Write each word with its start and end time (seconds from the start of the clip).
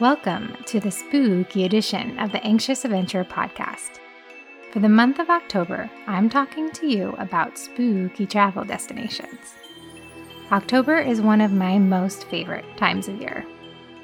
Welcome 0.00 0.56
to 0.66 0.78
the 0.78 0.92
spooky 0.92 1.64
edition 1.64 2.20
of 2.20 2.30
the 2.30 2.40
Anxious 2.44 2.84
Adventurer 2.84 3.24
podcast. 3.24 3.98
For 4.70 4.78
the 4.78 4.88
month 4.88 5.18
of 5.18 5.28
October, 5.28 5.90
I'm 6.06 6.30
talking 6.30 6.70
to 6.70 6.86
you 6.86 7.16
about 7.18 7.58
spooky 7.58 8.24
travel 8.24 8.62
destinations. 8.62 9.56
October 10.52 11.00
is 11.00 11.20
one 11.20 11.40
of 11.40 11.50
my 11.50 11.80
most 11.80 12.28
favorite 12.28 12.64
times 12.76 13.08
of 13.08 13.20
year. 13.20 13.44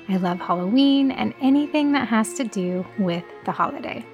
I 0.09 0.17
love 0.17 0.41
Halloween 0.41 1.12
and 1.12 1.32
anything 1.41 1.93
that 1.93 2.08
has 2.08 2.35
to 2.35 2.45
do 2.45 2.85
with 2.99 3.25
the 3.45 3.53
holiday. 3.53 4.04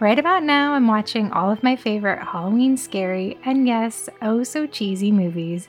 Right 0.00 0.18
about 0.18 0.42
now, 0.42 0.74
I'm 0.74 0.86
watching 0.86 1.32
all 1.32 1.50
of 1.50 1.62
my 1.62 1.74
favorite 1.74 2.22
Halloween 2.22 2.76
scary 2.76 3.38
and 3.46 3.66
yes, 3.66 4.10
oh 4.20 4.42
so 4.42 4.66
cheesy 4.66 5.10
movies, 5.10 5.68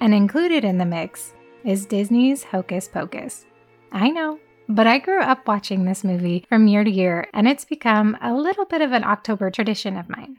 and 0.00 0.14
included 0.14 0.64
in 0.64 0.78
the 0.78 0.86
mix 0.86 1.34
is 1.62 1.84
Disney's 1.84 2.44
Hocus 2.44 2.88
Pocus. 2.88 3.44
I 3.92 4.08
know, 4.08 4.38
but 4.68 4.86
I 4.86 4.98
grew 4.98 5.20
up 5.20 5.46
watching 5.46 5.84
this 5.84 6.04
movie 6.04 6.44
from 6.48 6.66
year 6.66 6.84
to 6.84 6.90
year, 6.90 7.28
and 7.32 7.46
it's 7.46 7.64
become 7.64 8.16
a 8.20 8.34
little 8.34 8.64
bit 8.64 8.80
of 8.80 8.92
an 8.92 9.04
October 9.04 9.50
tradition 9.50 9.96
of 9.96 10.08
mine. 10.08 10.38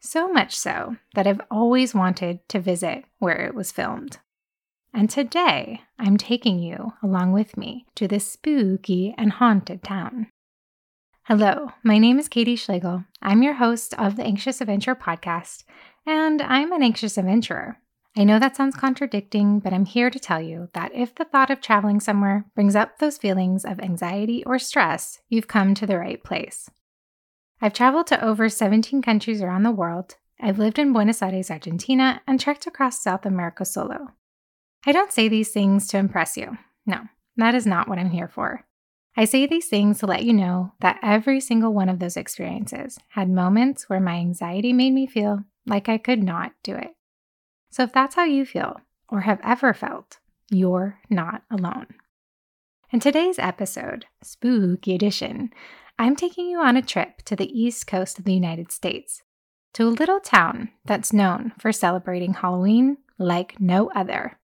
So 0.00 0.28
much 0.28 0.56
so 0.56 0.96
that 1.14 1.26
I've 1.26 1.42
always 1.50 1.94
wanted 1.94 2.40
to 2.48 2.60
visit 2.60 3.04
where 3.18 3.46
it 3.46 3.54
was 3.54 3.72
filmed. 3.72 4.18
And 4.94 5.08
today, 5.08 5.82
I'm 5.98 6.16
taking 6.16 6.58
you 6.58 6.94
along 7.02 7.32
with 7.32 7.56
me 7.56 7.86
to 7.96 8.08
this 8.08 8.26
spooky 8.26 9.14
and 9.16 9.32
haunted 9.32 9.82
town. 9.82 10.28
Hello, 11.24 11.72
my 11.84 11.98
name 11.98 12.18
is 12.18 12.28
Katie 12.28 12.56
Schlegel. 12.56 13.04
I'm 13.22 13.42
your 13.42 13.54
host 13.54 13.94
of 13.98 14.16
the 14.16 14.24
Anxious 14.24 14.60
Adventurer 14.60 14.96
podcast, 14.96 15.64
and 16.06 16.42
I'm 16.42 16.72
an 16.72 16.82
anxious 16.82 17.16
adventurer. 17.16 17.78
I 18.16 18.24
know 18.24 18.40
that 18.40 18.56
sounds 18.56 18.74
contradicting, 18.74 19.60
but 19.60 19.72
I'm 19.72 19.84
here 19.84 20.10
to 20.10 20.18
tell 20.18 20.40
you 20.40 20.68
that 20.74 20.92
if 20.92 21.14
the 21.14 21.24
thought 21.24 21.50
of 21.50 21.60
traveling 21.60 22.00
somewhere 22.00 22.44
brings 22.54 22.74
up 22.74 22.98
those 22.98 23.18
feelings 23.18 23.64
of 23.64 23.78
anxiety 23.78 24.42
or 24.44 24.58
stress, 24.58 25.20
you've 25.28 25.46
come 25.46 25.74
to 25.74 25.86
the 25.86 25.98
right 25.98 26.22
place. 26.22 26.68
I've 27.60 27.72
traveled 27.72 28.08
to 28.08 28.24
over 28.24 28.48
17 28.48 29.00
countries 29.02 29.40
around 29.40 29.62
the 29.62 29.70
world. 29.70 30.16
I've 30.40 30.58
lived 30.58 30.78
in 30.78 30.92
Buenos 30.92 31.22
Aires, 31.22 31.50
Argentina, 31.50 32.22
and 32.26 32.40
trekked 32.40 32.66
across 32.66 33.02
South 33.02 33.24
America 33.26 33.64
solo. 33.64 34.08
I 34.84 34.92
don't 34.92 35.12
say 35.12 35.28
these 35.28 35.50
things 35.50 35.86
to 35.88 35.98
impress 35.98 36.36
you. 36.36 36.58
No, 36.86 37.02
that 37.36 37.54
is 37.54 37.66
not 37.66 37.86
what 37.86 37.98
I'm 37.98 38.10
here 38.10 38.28
for. 38.28 38.64
I 39.16 39.24
say 39.24 39.46
these 39.46 39.68
things 39.68 39.98
to 39.98 40.06
let 40.06 40.24
you 40.24 40.32
know 40.32 40.72
that 40.80 40.98
every 41.02 41.40
single 41.40 41.74
one 41.74 41.88
of 41.88 41.98
those 41.98 42.16
experiences 42.16 42.98
had 43.10 43.28
moments 43.28 43.88
where 43.88 44.00
my 44.00 44.16
anxiety 44.16 44.72
made 44.72 44.94
me 44.94 45.06
feel 45.06 45.44
like 45.66 45.88
I 45.88 45.98
could 45.98 46.22
not 46.22 46.52
do 46.62 46.74
it. 46.74 46.94
So 47.70 47.84
if 47.84 47.92
that's 47.92 48.16
how 48.16 48.24
you 48.24 48.44
feel 48.44 48.80
or 49.08 49.20
have 49.20 49.40
ever 49.42 49.72
felt, 49.72 50.18
you're 50.50 50.98
not 51.08 51.42
alone. 51.50 51.86
In 52.92 52.98
today's 52.98 53.38
episode, 53.38 54.06
Spooky 54.22 54.94
Edition, 54.94 55.50
I'm 55.98 56.16
taking 56.16 56.48
you 56.48 56.58
on 56.58 56.76
a 56.76 56.82
trip 56.82 57.22
to 57.26 57.36
the 57.36 57.50
east 57.58 57.86
coast 57.86 58.18
of 58.18 58.24
the 58.24 58.34
United 58.34 58.72
States, 58.72 59.22
to 59.74 59.86
a 59.86 59.88
little 59.88 60.18
town 60.18 60.70
that's 60.84 61.12
known 61.12 61.52
for 61.58 61.70
celebrating 61.70 62.34
Halloween 62.34 62.96
like 63.18 63.60
no 63.60 63.90
other. 63.94 64.38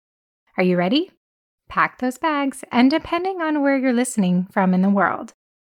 Are 0.58 0.64
you 0.64 0.76
ready? 0.76 1.12
Pack 1.70 2.00
those 2.00 2.18
bags, 2.18 2.66
and 2.72 2.92
depending 2.92 3.42
on 3.42 3.62
where 3.62 3.78
you're 3.78 3.94
listening 3.94 4.48
from 4.52 4.74
in 4.74 4.82
the 4.82 4.90
world, 4.90 5.34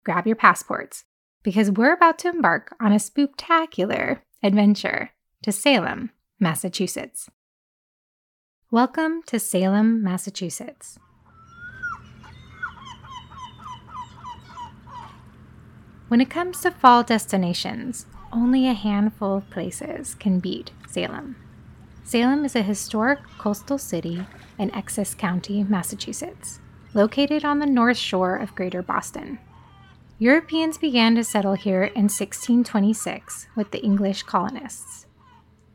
grab 0.04 0.26
your 0.26 0.36
passports 0.36 1.04
because 1.42 1.70
we're 1.70 1.92
about 1.92 2.18
to 2.20 2.30
embark 2.30 2.74
on 2.80 2.92
a 2.92 2.96
spooktacular 2.96 4.20
adventure 4.42 5.10
to 5.42 5.52
Salem, 5.52 6.10
Massachusetts. 6.44 7.30
Welcome 8.70 9.22
to 9.28 9.40
Salem, 9.40 10.02
Massachusetts. 10.02 10.98
When 16.08 16.20
it 16.20 16.28
comes 16.28 16.60
to 16.60 16.70
fall 16.70 17.02
destinations, 17.02 18.04
only 18.30 18.68
a 18.68 18.74
handful 18.74 19.38
of 19.38 19.48
places 19.48 20.16
can 20.16 20.38
beat 20.38 20.70
Salem. 20.86 21.36
Salem 22.02 22.44
is 22.44 22.54
a 22.54 22.60
historic 22.60 23.20
coastal 23.38 23.78
city 23.78 24.26
in 24.58 24.70
Essex 24.74 25.14
County, 25.14 25.64
Massachusetts, 25.64 26.60
located 26.92 27.46
on 27.46 27.58
the 27.58 27.64
north 27.80 27.96
shore 27.96 28.36
of 28.36 28.54
Greater 28.54 28.82
Boston. 28.82 29.38
Europeans 30.18 30.76
began 30.76 31.14
to 31.14 31.24
settle 31.24 31.54
here 31.54 31.84
in 31.84 32.10
1626 32.12 33.46
with 33.56 33.70
the 33.70 33.82
English 33.82 34.24
colonists. 34.24 35.06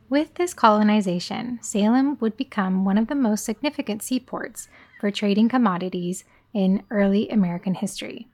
With 0.09 0.33
this 0.33 0.55
colonization, 0.55 1.59
Salem 1.61 2.17
would 2.19 2.35
become 2.35 2.83
one 2.83 2.97
of 2.97 3.07
the 3.07 3.15
most 3.15 3.45
significant 3.45 4.01
seaports 4.01 4.67
for 4.99 5.11
trading 5.11 5.49
commodities 5.49 6.23
in 6.51 6.81
early 6.89 7.29
American 7.29 7.75
history. 7.75 8.27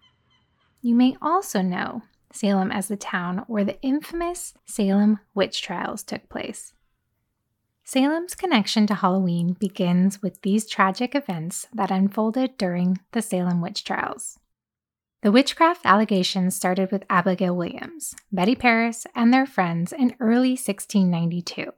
You 0.81 0.95
may 0.95 1.17
also 1.21 1.61
know 1.61 2.03
Salem 2.31 2.71
as 2.71 2.87
the 2.87 2.95
town 2.95 3.43
where 3.47 3.65
the 3.65 3.81
infamous 3.81 4.53
Salem 4.65 5.19
witch 5.33 5.61
trials 5.61 6.01
took 6.01 6.29
place. 6.29 6.73
Salem's 7.83 8.35
connection 8.35 8.87
to 8.87 8.95
Halloween 8.95 9.53
begins 9.59 10.21
with 10.21 10.41
these 10.43 10.69
tragic 10.69 11.13
events 11.13 11.67
that 11.73 11.91
unfolded 11.91 12.57
during 12.57 12.99
the 13.11 13.21
Salem 13.21 13.59
witch 13.61 13.83
trials. 13.83 14.39
The 15.25 15.31
witchcraft 15.31 15.87
allegations 15.87 16.55
started 16.55 16.91
with 16.91 17.03
Abigail 17.09 17.55
Williams, 17.55 18.13
Betty 18.31 18.53
Paris, 18.53 19.07
and 19.15 19.33
their 19.33 19.47
friends 19.47 19.91
in 19.91 20.15
early 20.19 20.51
1692. 20.51 21.73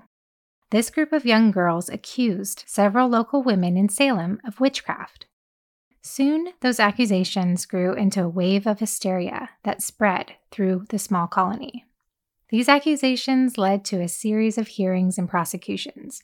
This 0.69 0.89
group 0.89 1.13
of 1.13 1.25
young 1.25 1.51
girls 1.51 1.87
accused 1.87 2.65
several 2.67 3.07
local 3.07 3.41
women 3.41 3.77
in 3.77 3.87
Salem 3.87 4.41
of 4.45 4.59
witchcraft. 4.59 5.27
Soon, 6.01 6.49
those 6.59 6.77
accusations 6.77 7.65
grew 7.65 7.93
into 7.93 8.21
a 8.21 8.27
wave 8.27 8.67
of 8.67 8.79
hysteria 8.79 9.51
that 9.63 9.81
spread 9.81 10.33
through 10.51 10.83
the 10.89 10.99
small 10.99 11.27
colony. 11.27 11.85
These 12.49 12.67
accusations 12.67 13.57
led 13.57 13.85
to 13.85 14.01
a 14.01 14.09
series 14.09 14.57
of 14.57 14.67
hearings 14.67 15.17
and 15.17 15.29
prosecutions, 15.29 16.21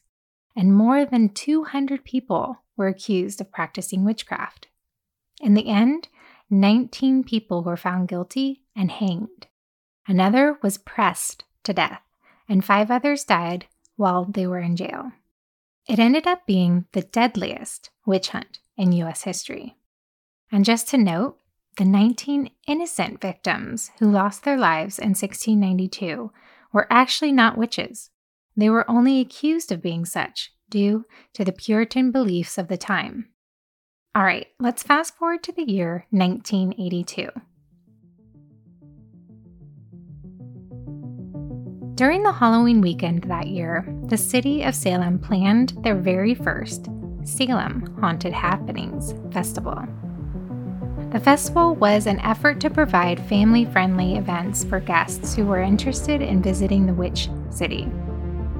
and 0.58 0.76
more 0.76 1.06
than 1.06 1.30
200 1.30 2.04
people 2.04 2.58
were 2.76 2.88
accused 2.88 3.40
of 3.40 3.50
practicing 3.50 4.04
witchcraft. 4.04 4.68
In 5.40 5.54
the 5.54 5.70
end, 5.70 6.10
19 6.54 7.24
people 7.24 7.64
were 7.64 7.76
found 7.76 8.08
guilty 8.08 8.62
and 8.76 8.92
hanged. 8.92 9.48
Another 10.08 10.60
was 10.62 10.78
pressed 10.78 11.46
to 11.64 11.74
death, 11.74 12.02
and 12.48 12.64
five 12.64 12.92
others 12.92 13.24
died 13.24 13.66
while 13.96 14.26
they 14.26 14.46
were 14.46 14.60
in 14.60 14.76
jail. 14.76 15.12
It 15.88 16.00
ended 16.00 16.28
up 16.28 16.46
being 16.46 16.86
the 16.92 17.02
deadliest 17.02 17.90
witch 18.06 18.30
hunt 18.30 18.60
in 18.78 18.92
US 18.94 19.24
history. 19.24 19.78
And 20.52 20.64
just 20.64 20.88
to 20.90 20.98
note, 20.98 21.40
the 21.78 21.86
19 21.86 22.52
innocent 22.68 23.20
victims 23.20 23.92
who 24.00 24.12
lost 24.12 24.44
their 24.44 24.58
lives 24.58 25.00
in 25.00 25.10
1692 25.10 26.32
were 26.72 26.88
actually 26.90 27.32
not 27.32 27.58
witches. 27.58 28.12
They 28.56 28.70
were 28.70 28.90
only 28.90 29.20
accused 29.20 29.72
of 29.72 29.82
being 29.82 30.06
such 30.06 30.54
due 30.70 31.06
to 31.34 31.44
the 31.44 31.52
Puritan 31.52 32.12
beliefs 32.12 32.60
of 32.60 32.68
the 32.68 32.78
time. 32.78 33.33
All 34.16 34.24
right, 34.24 34.46
let's 34.60 34.84
fast 34.84 35.16
forward 35.18 35.42
to 35.42 35.52
the 35.52 35.64
year 35.64 36.06
1982. 36.12 37.30
During 41.96 42.22
the 42.22 42.32
Halloween 42.32 42.80
weekend 42.82 43.24
that 43.24 43.48
year, 43.48 43.92
the 44.06 44.18
city 44.18 44.62
of 44.62 44.76
Salem 44.76 45.18
planned 45.18 45.74
their 45.82 45.96
very 45.96 46.36
first 46.36 46.90
Salem 47.24 47.98
Haunted 48.00 48.34
Happenings 48.34 49.16
Festival. 49.34 49.84
The 51.12 51.20
festival 51.20 51.74
was 51.74 52.06
an 52.06 52.20
effort 52.20 52.60
to 52.62 52.70
provide 52.70 53.20
family 53.28 53.66
friendly 53.66 54.18
events 54.18 54.64
for 54.64 54.80
guests 54.80 55.34
who 55.34 55.48
were 55.48 55.62
interested 55.62 56.22
in 56.22 56.44
visiting 56.44 56.86
the 56.86 56.94
Witch 56.94 57.30
City. 57.50 57.92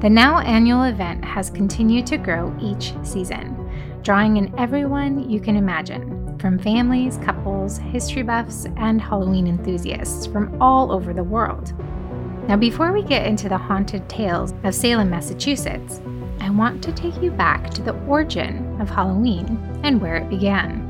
The 0.02 0.10
now 0.10 0.40
annual 0.40 0.84
event 0.84 1.24
has 1.24 1.52
continued 1.52 2.08
to 2.08 2.18
grow 2.18 2.56
each 2.60 2.94
season, 3.04 3.63
drawing 4.04 4.36
in 4.36 4.54
everyone 4.60 5.30
you 5.30 5.40
can 5.40 5.56
imagine, 5.56 6.38
from 6.38 6.60
families, 6.60 7.18
couples, 7.24 7.78
history 7.78 8.22
buffs, 8.22 8.66
and 8.76 9.02
Halloween 9.02 9.48
enthusiasts 9.48 10.26
from 10.28 10.62
all 10.62 10.92
over 10.92 11.14
the 11.14 11.24
world. 11.24 11.74
Now, 12.50 12.58
before 12.58 12.92
we 12.92 13.02
get 13.02 13.26
into 13.26 13.48
the 13.48 13.58
haunted 13.58 14.08
tales 14.10 14.54
of 14.66 14.76
Salem, 14.76 15.10
Massachusetts, 15.10 16.02
I 16.42 16.50
want 16.50 16.84
to 16.84 16.92
take 16.92 17.22
you 17.22 17.32
back 17.32 17.70
to 17.70 17.82
the 17.82 17.98
origin 18.04 18.80
of 18.82 18.90
Halloween 18.90 19.58
and 19.84 20.02
where 20.02 20.18
it 20.18 20.30
began. 20.30 20.90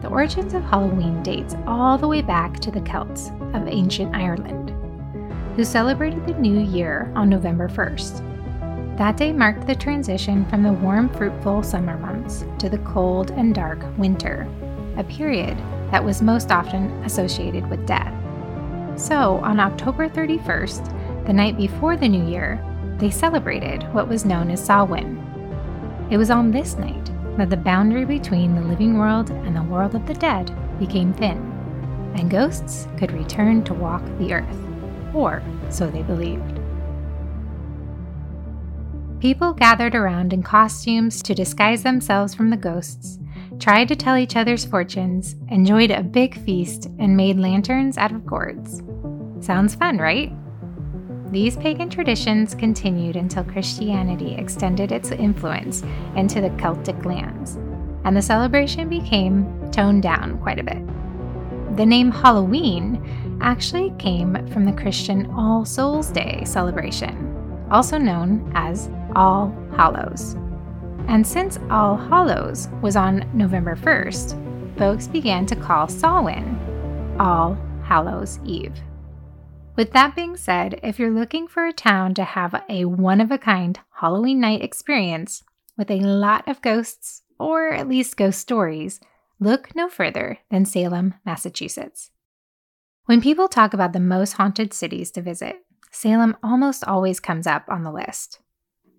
The 0.00 0.08
origins 0.08 0.54
of 0.54 0.62
Halloween 0.62 1.20
dates 1.24 1.56
all 1.66 1.98
the 1.98 2.06
way 2.06 2.22
back 2.22 2.60
to 2.60 2.70
the 2.70 2.80
Celts 2.82 3.30
of 3.54 3.66
ancient 3.66 4.14
Ireland, 4.14 4.70
who 5.56 5.64
celebrated 5.64 6.24
the 6.24 6.34
new 6.34 6.60
year 6.60 7.10
on 7.16 7.28
November 7.28 7.68
1st. 7.68 8.37
That 8.98 9.16
day 9.16 9.32
marked 9.32 9.68
the 9.68 9.76
transition 9.76 10.44
from 10.46 10.64
the 10.64 10.72
warm, 10.72 11.08
fruitful 11.08 11.62
summer 11.62 11.96
months 11.96 12.44
to 12.58 12.68
the 12.68 12.78
cold 12.78 13.30
and 13.30 13.54
dark 13.54 13.78
winter, 13.96 14.48
a 14.96 15.04
period 15.04 15.56
that 15.92 16.04
was 16.04 16.20
most 16.20 16.50
often 16.50 16.90
associated 17.04 17.70
with 17.70 17.86
death. 17.86 18.12
So, 18.96 19.36
on 19.44 19.60
October 19.60 20.08
31st, 20.08 21.26
the 21.26 21.32
night 21.32 21.56
before 21.56 21.96
the 21.96 22.08
new 22.08 22.28
year, 22.28 22.60
they 22.98 23.08
celebrated 23.08 23.84
what 23.94 24.08
was 24.08 24.24
known 24.24 24.50
as 24.50 24.64
Samhain. 24.64 25.16
It 26.10 26.16
was 26.16 26.32
on 26.32 26.50
this 26.50 26.76
night 26.76 27.12
that 27.36 27.50
the 27.50 27.56
boundary 27.56 28.04
between 28.04 28.56
the 28.56 28.62
living 28.62 28.98
world 28.98 29.30
and 29.30 29.54
the 29.54 29.62
world 29.62 29.94
of 29.94 30.08
the 30.08 30.14
dead 30.14 30.50
became 30.80 31.12
thin, 31.12 31.38
and 32.16 32.28
ghosts 32.28 32.88
could 32.96 33.12
return 33.12 33.62
to 33.62 33.74
walk 33.74 34.02
the 34.18 34.34
earth, 34.34 34.58
or 35.14 35.40
so 35.70 35.88
they 35.88 36.02
believed. 36.02 36.57
People 39.20 39.52
gathered 39.52 39.96
around 39.96 40.32
in 40.32 40.44
costumes 40.44 41.22
to 41.24 41.34
disguise 41.34 41.82
themselves 41.82 42.36
from 42.36 42.50
the 42.50 42.56
ghosts, 42.56 43.18
tried 43.58 43.88
to 43.88 43.96
tell 43.96 44.16
each 44.16 44.36
other's 44.36 44.64
fortunes, 44.64 45.34
enjoyed 45.48 45.90
a 45.90 46.04
big 46.04 46.40
feast, 46.44 46.86
and 47.00 47.16
made 47.16 47.36
lanterns 47.36 47.98
out 47.98 48.12
of 48.12 48.24
gourds. 48.24 48.80
Sounds 49.40 49.74
fun, 49.74 49.98
right? 49.98 50.32
These 51.32 51.56
pagan 51.56 51.90
traditions 51.90 52.54
continued 52.54 53.16
until 53.16 53.42
Christianity 53.42 54.36
extended 54.36 54.92
its 54.92 55.10
influence 55.10 55.82
into 56.14 56.40
the 56.40 56.50
Celtic 56.50 57.04
lands, 57.04 57.56
and 58.04 58.16
the 58.16 58.22
celebration 58.22 58.88
became 58.88 59.68
toned 59.72 60.04
down 60.04 60.38
quite 60.38 60.60
a 60.60 60.62
bit. 60.62 60.86
The 61.76 61.84
name 61.84 62.12
Halloween 62.12 63.38
actually 63.42 63.92
came 63.98 64.46
from 64.46 64.64
the 64.64 64.80
Christian 64.80 65.28
All 65.32 65.64
Souls 65.64 66.08
Day 66.12 66.44
celebration, 66.44 67.66
also 67.68 67.98
known 67.98 68.50
as 68.54 68.88
All 69.14 69.54
Hallows. 69.76 70.34
And 71.08 71.26
since 71.26 71.58
All 71.70 71.96
Hallows 71.96 72.68
was 72.82 72.96
on 72.96 73.28
November 73.32 73.76
1st, 73.76 74.78
folks 74.78 75.06
began 75.06 75.46
to 75.46 75.56
call 75.56 75.88
Samhain 75.88 77.16
All 77.18 77.56
Hallows 77.82 78.38
Eve. 78.44 78.74
With 79.76 79.92
that 79.92 80.16
being 80.16 80.36
said, 80.36 80.80
if 80.82 80.98
you're 80.98 81.10
looking 81.10 81.46
for 81.46 81.66
a 81.66 81.72
town 81.72 82.12
to 82.14 82.24
have 82.24 82.62
a 82.68 82.84
one 82.84 83.20
of 83.20 83.30
a 83.30 83.38
kind 83.38 83.78
Halloween 84.00 84.40
night 84.40 84.62
experience 84.62 85.44
with 85.76 85.90
a 85.90 86.00
lot 86.00 86.48
of 86.48 86.60
ghosts, 86.60 87.22
or 87.38 87.72
at 87.72 87.88
least 87.88 88.16
ghost 88.16 88.40
stories, 88.40 89.00
look 89.38 89.74
no 89.76 89.88
further 89.88 90.38
than 90.50 90.64
Salem, 90.64 91.14
Massachusetts. 91.24 92.10
When 93.06 93.20
people 93.20 93.48
talk 93.48 93.72
about 93.72 93.92
the 93.92 94.00
most 94.00 94.32
haunted 94.32 94.74
cities 94.74 95.10
to 95.12 95.22
visit, 95.22 95.64
Salem 95.90 96.36
almost 96.42 96.84
always 96.84 97.20
comes 97.20 97.46
up 97.46 97.64
on 97.68 97.84
the 97.84 97.92
list. 97.92 98.40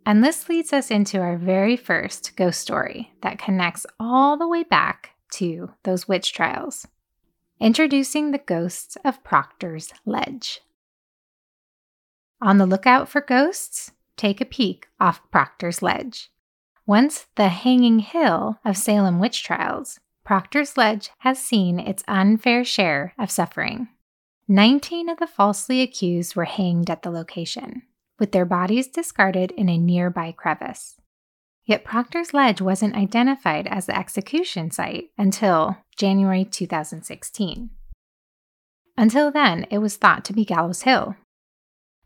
And 0.06 0.24
this 0.24 0.50
leads 0.50 0.74
us 0.74 0.90
into 0.90 1.20
our 1.20 1.38
very 1.38 1.78
first 1.78 2.36
ghost 2.36 2.60
story 2.60 3.14
that 3.22 3.38
connects 3.38 3.86
all 4.00 4.38
the 4.38 4.48
way 4.48 4.64
back 4.64 5.12
to 5.34 5.72
those 5.84 6.08
witch 6.08 6.34
trials. 6.34 6.88
Introducing 7.60 8.32
the 8.32 8.40
ghosts 8.40 8.98
of 9.04 9.24
Proctor's 9.24 9.92
Ledge. 10.06 10.62
On 12.42 12.58
the 12.58 12.66
lookout 12.66 13.10
for 13.10 13.22
ghosts? 13.22 13.92
Take 14.16 14.42
a 14.42 14.46
peek 14.46 14.88
off 15.00 15.22
Proctor's 15.30 15.82
Ledge. 15.82 16.32
Once 16.86 17.28
the 17.36 17.50
hanging 17.50 18.00
hill 18.00 18.60
of 18.66 18.78
Salem 18.78 19.20
witch 19.20 19.44
trials, 19.44 20.00
Proctor's 20.24 20.78
Ledge 20.78 21.12
has 21.20 21.38
seen 21.38 21.80
its 21.80 22.04
unfair 22.08 22.64
share 22.64 23.14
of 23.20 23.30
suffering. 23.30 23.90
Nineteen 24.48 25.10
of 25.10 25.20
the 25.20 25.28
falsely 25.28 25.82
accused 25.82 26.36
were 26.36 26.46
hanged 26.46 26.90
at 26.90 27.04
the 27.04 27.12
location, 27.12 27.84
with 28.20 28.32
their 28.32 28.46
bodies 28.46 28.88
discarded 28.88 29.52
in 29.52 29.70
a 29.70 29.78
nearby 29.78 30.32
crevice. 30.32 30.96
Yet 31.66 31.84
Proctor's 31.84 32.34
Ledge 32.34 32.62
wasn't 32.62 32.96
identified 32.96 33.68
as 33.68 33.86
the 33.86 33.98
execution 33.98 34.72
site 34.72 35.12
until 35.18 35.78
January 35.98 36.46
2016. 36.46 37.70
Until 38.98 39.32
then, 39.32 39.66
it 39.70 39.78
was 39.78 39.96
thought 39.96 40.26
to 40.26 40.34
be 40.34 40.44
Gallows 40.44 40.82
Hill, 40.82 41.16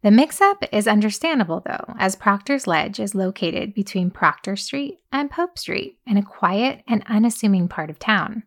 the 0.04 0.12
mix 0.12 0.42
up 0.42 0.66
is 0.74 0.86
understandable, 0.86 1.62
though, 1.66 1.96
as 1.98 2.18
Proctor's 2.18 2.68
Ledge 2.68 3.00
is 3.00 3.16
located 3.16 3.74
between 3.74 4.12
Proctor 4.12 4.58
Street 4.58 5.00
and 5.14 5.32
Pope 5.32 5.58
Street 5.58 5.98
in 6.06 6.18
a 6.18 6.24
quiet 6.24 6.84
and 6.90 7.06
unassuming 7.08 7.70
part 7.70 7.90
of 7.90 8.00
town, 8.00 8.44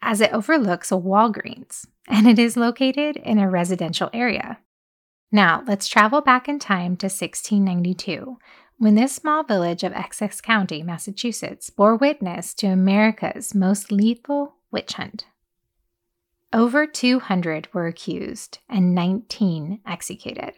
as 0.00 0.20
it 0.20 0.32
overlooks 0.32 0.92
a 0.92 0.94
Walgreens, 0.94 1.84
and 2.06 2.28
it 2.28 2.38
is 2.38 2.56
located 2.56 3.16
in 3.16 3.40
a 3.40 3.50
residential 3.50 4.08
area. 4.12 4.58
Now, 5.32 5.62
let's 5.66 5.88
travel 5.88 6.20
back 6.20 6.48
in 6.48 6.58
time 6.58 6.96
to 6.96 7.06
1692, 7.06 8.38
when 8.78 8.94
this 8.94 9.14
small 9.14 9.44
village 9.44 9.84
of 9.84 9.92
Essex 9.92 10.40
County, 10.40 10.82
Massachusetts, 10.82 11.70
bore 11.70 11.96
witness 11.96 12.52
to 12.54 12.66
America's 12.66 13.54
most 13.54 13.92
lethal 13.92 14.54
witch 14.70 14.94
hunt. 14.94 15.26
Over 16.52 16.86
200 16.86 17.72
were 17.72 17.86
accused 17.86 18.58
and 18.68 18.92
19 18.94 19.80
executed. 19.86 20.54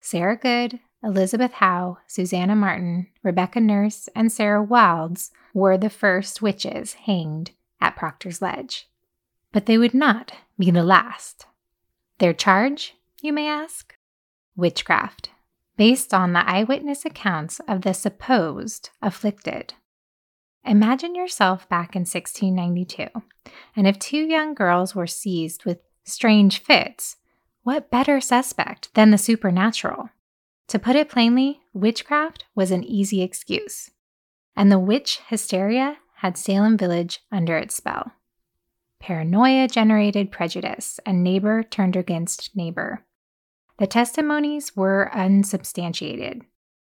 Sarah 0.00 0.36
Good, 0.36 0.80
Elizabeth 1.02 1.52
Howe, 1.52 1.98
Susanna 2.06 2.56
Martin, 2.56 3.08
Rebecca 3.22 3.60
Nurse, 3.60 4.08
and 4.14 4.32
Sarah 4.32 4.64
Wildes 4.64 5.30
were 5.52 5.76
the 5.76 5.90
first 5.90 6.40
witches 6.40 6.94
hanged 6.94 7.50
at 7.80 7.96
Proctor's 7.96 8.40
Ledge. 8.40 8.88
But 9.52 9.66
they 9.66 9.76
would 9.76 9.94
not 9.94 10.32
be 10.58 10.70
the 10.70 10.82
last. 10.82 11.44
Their 12.18 12.32
charge, 12.32 12.94
you 13.22 13.32
may 13.32 13.46
ask? 13.46 13.94
Witchcraft, 14.56 15.30
based 15.76 16.12
on 16.12 16.32
the 16.32 16.46
eyewitness 16.48 17.04
accounts 17.04 17.60
of 17.68 17.82
the 17.82 17.94
supposed 17.94 18.90
afflicted. 19.00 19.74
Imagine 20.64 21.14
yourself 21.14 21.68
back 21.68 21.94
in 21.96 22.00
1692, 22.00 23.06
and 23.76 23.86
if 23.86 23.98
two 23.98 24.18
young 24.18 24.54
girls 24.54 24.94
were 24.94 25.06
seized 25.06 25.64
with 25.64 25.78
strange 26.04 26.58
fits, 26.58 27.16
what 27.62 27.90
better 27.90 28.20
suspect 28.20 28.92
than 28.94 29.10
the 29.10 29.18
supernatural? 29.18 30.10
To 30.68 30.78
put 30.78 30.96
it 30.96 31.08
plainly, 31.08 31.60
witchcraft 31.72 32.46
was 32.54 32.70
an 32.70 32.82
easy 32.82 33.22
excuse, 33.22 33.90
and 34.56 34.70
the 34.70 34.78
witch 34.78 35.20
hysteria 35.28 35.98
had 36.16 36.36
Salem 36.36 36.76
Village 36.76 37.20
under 37.30 37.56
its 37.56 37.76
spell. 37.76 38.12
Paranoia 39.00 39.66
generated 39.66 40.30
prejudice, 40.30 41.00
and 41.04 41.24
neighbor 41.24 41.64
turned 41.64 41.96
against 41.96 42.54
neighbor. 42.54 43.04
The 43.82 43.88
testimonies 43.88 44.76
were 44.76 45.10
unsubstantiated, 45.12 46.42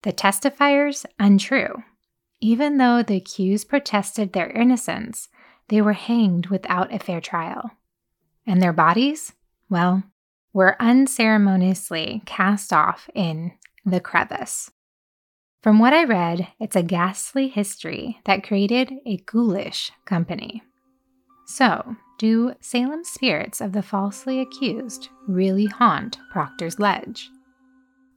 the 0.03 0.13
testifiers 0.13 1.05
untrue. 1.19 1.83
Even 2.39 2.77
though 2.77 3.03
the 3.03 3.17
accused 3.17 3.67
protested 3.67 4.31
their 4.31 4.49
innocence, 4.51 5.27
they 5.67 5.81
were 5.81 5.91
hanged 5.91 6.47
without 6.47 6.93
a 6.93 6.99
fair 6.99 7.19
trial. 7.19 7.71
And 8.45 8.61
their 8.61 8.71
bodies? 8.71 9.33
Well, 9.69 10.03
were 10.53 10.81
unceremoniously 10.81 12.21
cast 12.25 12.71
off 12.71 13.09
in 13.13 13.51
the 13.85 13.99
crevice. 13.99 14.71
From 15.61 15.79
what 15.79 15.91
I 15.91 16.05
read, 16.05 16.47
it's 16.57 16.77
a 16.77 16.83
ghastly 16.83 17.49
history 17.49 18.21
that 18.23 18.47
created 18.47 18.93
a 19.05 19.17
ghoulish 19.17 19.91
company. 20.05 20.63
So, 21.47 21.97
do 22.17 22.53
Salem 22.61 23.03
spirits 23.03 23.61
of 23.61 23.71
the 23.73 23.81
falsely 23.81 24.39
accused 24.39 25.09
really 25.27 25.65
haunt 25.65 26.17
Proctor's 26.31 26.79
Ledge? 26.79 27.29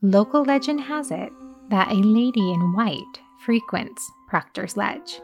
Local 0.02 0.42
legend 0.42 0.80
has 0.82 1.10
it 1.10 1.30
that 1.68 1.92
a 1.92 1.94
lady 1.94 2.52
in 2.52 2.72
white 2.72 3.20
frequents 3.44 4.10
Proctor's 4.28 4.76
Ledge. 4.76 5.20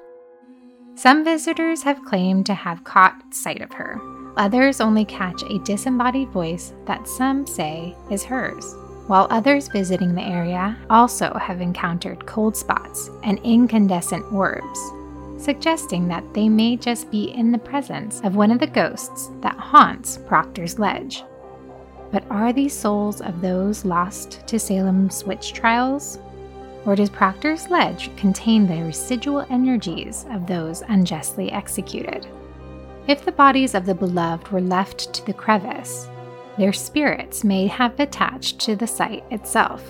Some 0.94 1.24
visitors 1.24 1.82
have 1.82 2.04
claimed 2.04 2.46
to 2.46 2.54
have 2.54 2.84
caught 2.84 3.34
sight 3.34 3.60
of 3.60 3.72
her, 3.72 4.00
Others 4.36 4.82
only 4.82 5.04
catch 5.06 5.42
a 5.42 5.58
disembodied 5.60 6.28
voice 6.28 6.74
that 6.84 7.08
some 7.08 7.46
say 7.46 7.96
is 8.10 8.22
hers, 8.22 8.74
while 9.06 9.26
others 9.30 9.68
visiting 9.68 10.14
the 10.14 10.22
area 10.22 10.76
also 10.90 11.32
have 11.34 11.62
encountered 11.62 12.26
cold 12.26 12.54
spots 12.54 13.08
and 13.22 13.38
incandescent 13.44 14.30
orbs, 14.30 14.78
suggesting 15.38 16.08
that 16.08 16.24
they 16.34 16.48
may 16.48 16.76
just 16.76 17.10
be 17.10 17.32
in 17.32 17.52
the 17.52 17.58
presence 17.58 18.20
of 18.24 18.36
one 18.36 18.50
of 18.50 18.58
the 18.58 18.66
ghosts 18.66 19.30
that 19.40 19.56
haunts 19.56 20.18
Proctor's 20.26 20.78
Ledge. 20.78 21.24
But 22.12 22.24
are 22.30 22.52
these 22.52 22.72
souls 22.72 23.20
of 23.20 23.40
those 23.40 23.84
lost 23.84 24.46
to 24.46 24.58
Salem's 24.58 25.24
witch 25.24 25.52
trials? 25.52 26.18
Or 26.84 26.94
does 26.94 27.10
Proctor's 27.10 27.68
Ledge 27.68 28.14
contain 28.16 28.66
the 28.66 28.84
residual 28.84 29.44
energies 29.50 30.24
of 30.30 30.46
those 30.46 30.82
unjustly 30.82 31.50
executed? 31.50 32.26
If 33.08 33.24
the 33.24 33.32
bodies 33.32 33.74
of 33.74 33.86
the 33.86 33.94
beloved 33.94 34.48
were 34.48 34.60
left 34.60 35.12
to 35.14 35.26
the 35.26 35.32
crevice, 35.32 36.08
their 36.58 36.72
spirits 36.72 37.44
may 37.44 37.66
have 37.66 37.98
attached 38.00 38.58
to 38.60 38.76
the 38.76 38.86
site 38.86 39.24
itself. 39.30 39.84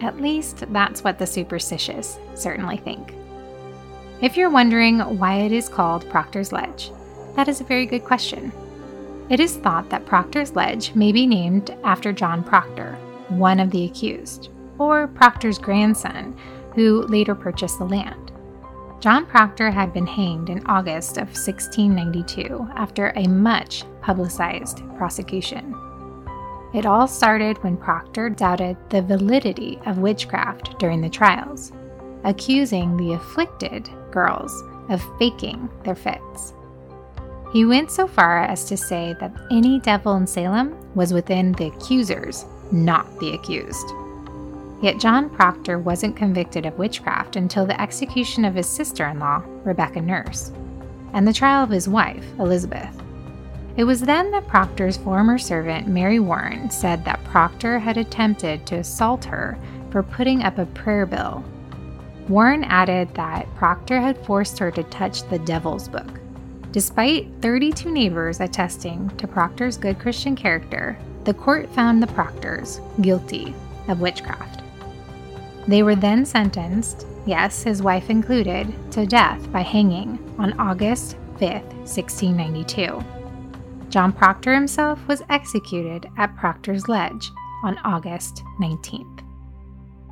At 0.00 0.20
least 0.20 0.64
that's 0.72 1.02
what 1.04 1.18
the 1.18 1.26
superstitious 1.26 2.18
certainly 2.34 2.76
think. 2.76 3.14
If 4.22 4.34
you're 4.34 4.48
wondering 4.48 5.00
why 5.18 5.40
it 5.40 5.52
is 5.52 5.68
called 5.68 6.08
Proctor's 6.08 6.50
Ledge, 6.50 6.90
that 7.34 7.48
is 7.48 7.60
a 7.60 7.64
very 7.64 7.84
good 7.84 8.02
question. 8.02 8.50
It 9.28 9.40
is 9.40 9.58
thought 9.58 9.90
that 9.90 10.06
Proctor's 10.06 10.56
Ledge 10.56 10.94
may 10.94 11.12
be 11.12 11.26
named 11.26 11.76
after 11.84 12.14
John 12.14 12.42
Proctor, 12.42 12.94
one 13.28 13.60
of 13.60 13.70
the 13.70 13.84
accused, 13.84 14.48
or 14.78 15.08
Proctor's 15.08 15.58
grandson, 15.58 16.34
who 16.74 17.02
later 17.02 17.34
purchased 17.34 17.78
the 17.78 17.84
land. 17.84 18.32
John 19.00 19.26
Proctor 19.26 19.70
had 19.70 19.92
been 19.92 20.06
hanged 20.06 20.48
in 20.48 20.64
August 20.64 21.18
of 21.18 21.28
1692 21.28 22.70
after 22.74 23.12
a 23.16 23.28
much 23.28 23.84
publicized 24.00 24.82
prosecution. 24.96 25.74
It 26.72 26.86
all 26.86 27.06
started 27.06 27.62
when 27.62 27.76
Proctor 27.76 28.30
doubted 28.30 28.78
the 28.88 29.02
validity 29.02 29.78
of 29.84 29.98
witchcraft 29.98 30.78
during 30.78 31.02
the 31.02 31.10
trials, 31.10 31.72
accusing 32.26 32.96
the 32.96 33.12
afflicted 33.12 33.88
girls 34.10 34.62
of 34.90 35.02
faking 35.18 35.70
their 35.84 35.94
fits. 35.94 36.52
He 37.52 37.64
went 37.64 37.90
so 37.90 38.06
far 38.06 38.42
as 38.42 38.64
to 38.64 38.76
say 38.76 39.16
that 39.20 39.32
any 39.50 39.80
devil 39.80 40.16
in 40.16 40.26
Salem 40.26 40.76
was 40.94 41.14
within 41.14 41.52
the 41.52 41.68
accusers, 41.68 42.44
not 42.70 43.18
the 43.18 43.32
accused. 43.32 43.86
Yet 44.82 44.98
John 44.98 45.30
Proctor 45.30 45.78
wasn't 45.78 46.16
convicted 46.16 46.66
of 46.66 46.78
witchcraft 46.78 47.36
until 47.36 47.64
the 47.64 47.80
execution 47.80 48.44
of 48.44 48.54
his 48.54 48.68
sister 48.68 49.06
in 49.06 49.18
law, 49.20 49.42
Rebecca 49.64 50.02
Nurse, 50.02 50.52
and 51.14 51.26
the 51.26 51.32
trial 51.32 51.64
of 51.64 51.70
his 51.70 51.88
wife, 51.88 52.26
Elizabeth. 52.38 52.94
It 53.76 53.84
was 53.84 54.00
then 54.00 54.30
that 54.32 54.48
Proctor's 54.48 54.96
former 54.96 55.38
servant, 55.38 55.86
Mary 55.86 56.18
Warren, 56.18 56.70
said 56.70 57.04
that 57.04 57.22
Proctor 57.24 57.78
had 57.78 57.96
attempted 57.96 58.66
to 58.66 58.76
assault 58.76 59.24
her 59.24 59.58
for 59.90 60.02
putting 60.02 60.42
up 60.42 60.58
a 60.58 60.66
prayer 60.66 61.06
bill. 61.06 61.44
Warren 62.28 62.64
added 62.64 63.14
that 63.14 63.46
Proctor 63.54 64.00
had 64.00 64.18
forced 64.26 64.58
her 64.58 64.70
to 64.72 64.82
touch 64.84 65.22
the 65.28 65.38
devil's 65.40 65.88
book. 65.88 66.20
Despite 66.72 67.28
32 67.40 67.90
neighbors 67.90 68.40
attesting 68.40 69.08
to 69.16 69.28
Proctor's 69.28 69.78
good 69.78 69.98
Christian 69.98 70.34
character, 70.34 70.98
the 71.24 71.34
court 71.34 71.72
found 71.72 72.02
the 72.02 72.08
Proctors 72.08 72.80
guilty 73.00 73.54
of 73.88 74.00
witchcraft. 74.00 74.62
They 75.68 75.82
were 75.82 75.94
then 75.94 76.24
sentenced, 76.24 77.06
yes, 77.26 77.62
his 77.62 77.82
wife 77.82 78.10
included, 78.10 78.72
to 78.92 79.06
death 79.06 79.50
by 79.52 79.62
hanging 79.62 80.18
on 80.38 80.58
August 80.60 81.16
5, 81.38 81.62
1692. 81.62 83.02
John 83.88 84.12
Proctor 84.12 84.52
himself 84.52 85.06
was 85.06 85.22
executed 85.30 86.08
at 86.18 86.36
Proctor's 86.36 86.88
Ledge 86.88 87.30
on 87.62 87.78
August 87.78 88.42
19th. 88.60 89.25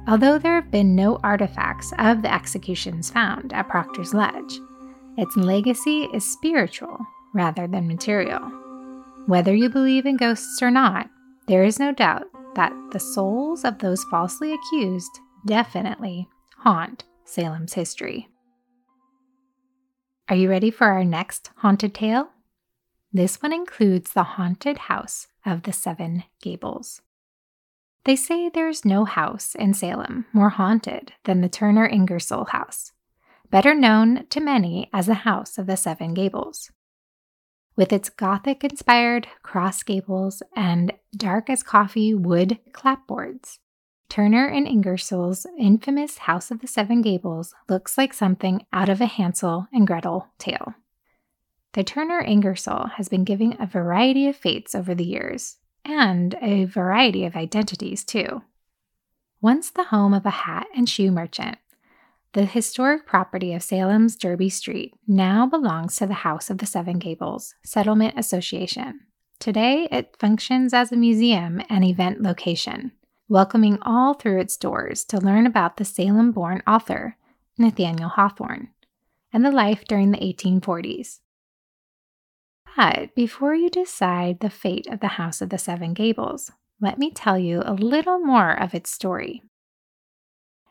Although 0.07 0.39
there 0.39 0.55
have 0.57 0.71
been 0.71 0.95
no 0.95 1.19
artifacts 1.25 1.93
of 1.99 2.21
the 2.21 2.33
executions 2.33 3.11
found 3.11 3.53
at 3.55 3.69
Proctor's 3.69 4.13
Ledge, 4.13 4.61
its 5.17 5.35
legacy 5.37 6.09
is 6.13 6.31
spiritual 6.31 6.99
rather 7.33 7.67
than 7.67 7.89
material. 7.89 8.41
Whether 9.27 9.55
you 9.55 9.71
believe 9.71 10.05
in 10.05 10.19
ghosts 10.19 10.61
or 10.61 10.71
not, 10.71 11.09
there 11.49 11.65
is 11.65 11.79
no 11.79 11.93
doubt 11.93 12.25
that 12.55 12.73
the 12.93 13.01
souls 13.01 13.65
of 13.65 13.79
those 13.79 14.05
falsely 14.11 14.53
accused 14.53 15.21
definitely 15.47 16.29
haunt 16.59 17.05
Salem's 17.25 17.73
history. 17.73 18.29
Are 20.29 20.37
you 20.37 20.51
ready 20.51 20.71
for 20.71 20.87
our 20.87 21.05
next 21.05 21.51
haunted 21.57 21.95
tale? 21.95 22.29
This 23.13 23.43
one 23.43 23.53
includes 23.53 24.13
the 24.13 24.23
haunted 24.23 24.77
house 24.79 25.29
of 25.47 25.63
the 25.63 25.73
Seven 25.73 26.25
Gables. 26.43 27.01
They 28.05 28.17
say 28.17 28.49
there's 28.49 28.85
no 28.85 29.07
house 29.07 29.55
in 29.55 29.73
Salem 29.73 30.27
more 30.33 30.51
haunted 30.51 31.15
than 31.25 31.41
the 31.41 31.49
Turner 31.49 31.87
Ingersoll 31.87 32.47
house, 32.47 32.93
better 33.51 33.75
known 33.75 34.27
to 34.29 34.41
many 34.41 34.91
as 34.93 35.07
the 35.07 35.15
House 35.15 35.57
of 35.57 35.67
the 35.67 35.77
Seven 35.77 36.13
Gables. 36.13 36.71
With 37.77 37.93
its 37.93 38.11
Gothic 38.11 38.63
inspired 38.63 39.27
cross 39.43 39.83
gables 39.83 40.43
and 40.55 40.93
dark 41.17 41.49
as 41.49 41.63
coffee 41.63 42.15
wood 42.15 42.59
clapboards, 42.73 43.59
Turner 44.11 44.47
and 44.47 44.69
Ingersoll's 44.69 45.47
infamous 45.59 46.19
House 46.19 46.51
of 46.51 46.61
the 46.61 46.69
Seven 46.69 47.01
Gables 47.01 47.55
looks 47.69 47.97
like 47.97 48.13
something 48.13 48.67
out 48.73 48.91
of 48.91 49.01
a 49.01 49.07
Hansel 49.07 49.67
and 49.73 49.87
Gretel 49.87 50.29
tale. 50.39 50.75
The 51.73 51.83
Turner 51.83 52.21
Ingersoll 52.21 52.91
has 52.97 53.09
been 53.09 53.25
giving 53.25 53.57
a 53.59 53.67
variety 53.67 54.29
of 54.29 54.37
fates 54.37 54.75
over 54.75 54.95
the 54.95 55.05
years, 55.05 55.57
and 55.85 56.35
a 56.41 56.65
variety 56.65 57.25
of 57.25 57.37
identities 57.37 58.05
too. 58.05 58.43
Once 59.41 59.71
the 59.71 59.85
home 59.85 60.15
of 60.15 60.25
a 60.25 60.31
hat 60.31 60.67
and 60.75 60.89
shoe 60.89 61.11
merchant, 61.11 61.59
the 62.33 62.47
historic 62.47 63.07
property 63.07 63.53
of 63.53 63.63
Salem's 63.63 64.17
Derby 64.17 64.49
Street 64.49 64.95
now 65.07 65.47
belongs 65.47 65.97
to 65.97 66.07
the 66.07 66.15
House 66.15 66.51
of 66.51 66.59
the 66.59 66.67
Seven 66.67 66.99
Gables 66.99 67.55
Settlement 67.65 68.15
Association. 68.17 69.01
Today, 69.39 69.87
it 69.91 70.17
functions 70.19 70.73
as 70.73 70.91
a 70.91 70.97
museum 70.97 71.61
and 71.69 71.85
event 71.85 72.23
location 72.23 72.93
welcoming 73.29 73.79
all 73.83 74.15
through 74.15 74.41
its 74.41 74.57
doors 74.57 75.05
to 75.05 75.21
learn 75.21 75.47
about 75.47 75.77
the 75.77 75.85
Salem 75.85 76.33
born 76.33 76.63
author, 76.67 77.17
Nathaniel 77.57 78.11
Hawthorne, 78.11 78.69
and 79.33 79.45
the 79.45 79.51
life 79.51 79.85
during 79.89 80.11
the 80.11 80.19
1840s. 80.19 81.21
But 82.77 83.15
before 83.15 83.55
you 83.55 83.71
decide 83.71 84.41
the 84.41 84.51
fate 84.51 84.89
of 84.89 85.01
the 85.01 85.09
House 85.09 85.41
of 85.41 85.51
the 85.51 85.59
Seven 85.59 85.95
Gables, 85.95 86.51
let 86.81 86.99
me 86.99 87.11
tell 87.11 87.39
you 87.39 87.63
a 87.65 87.73
little 87.73 88.19
more 88.19 88.51
of 88.51 88.75
its 88.75 88.91
story. 88.91 89.43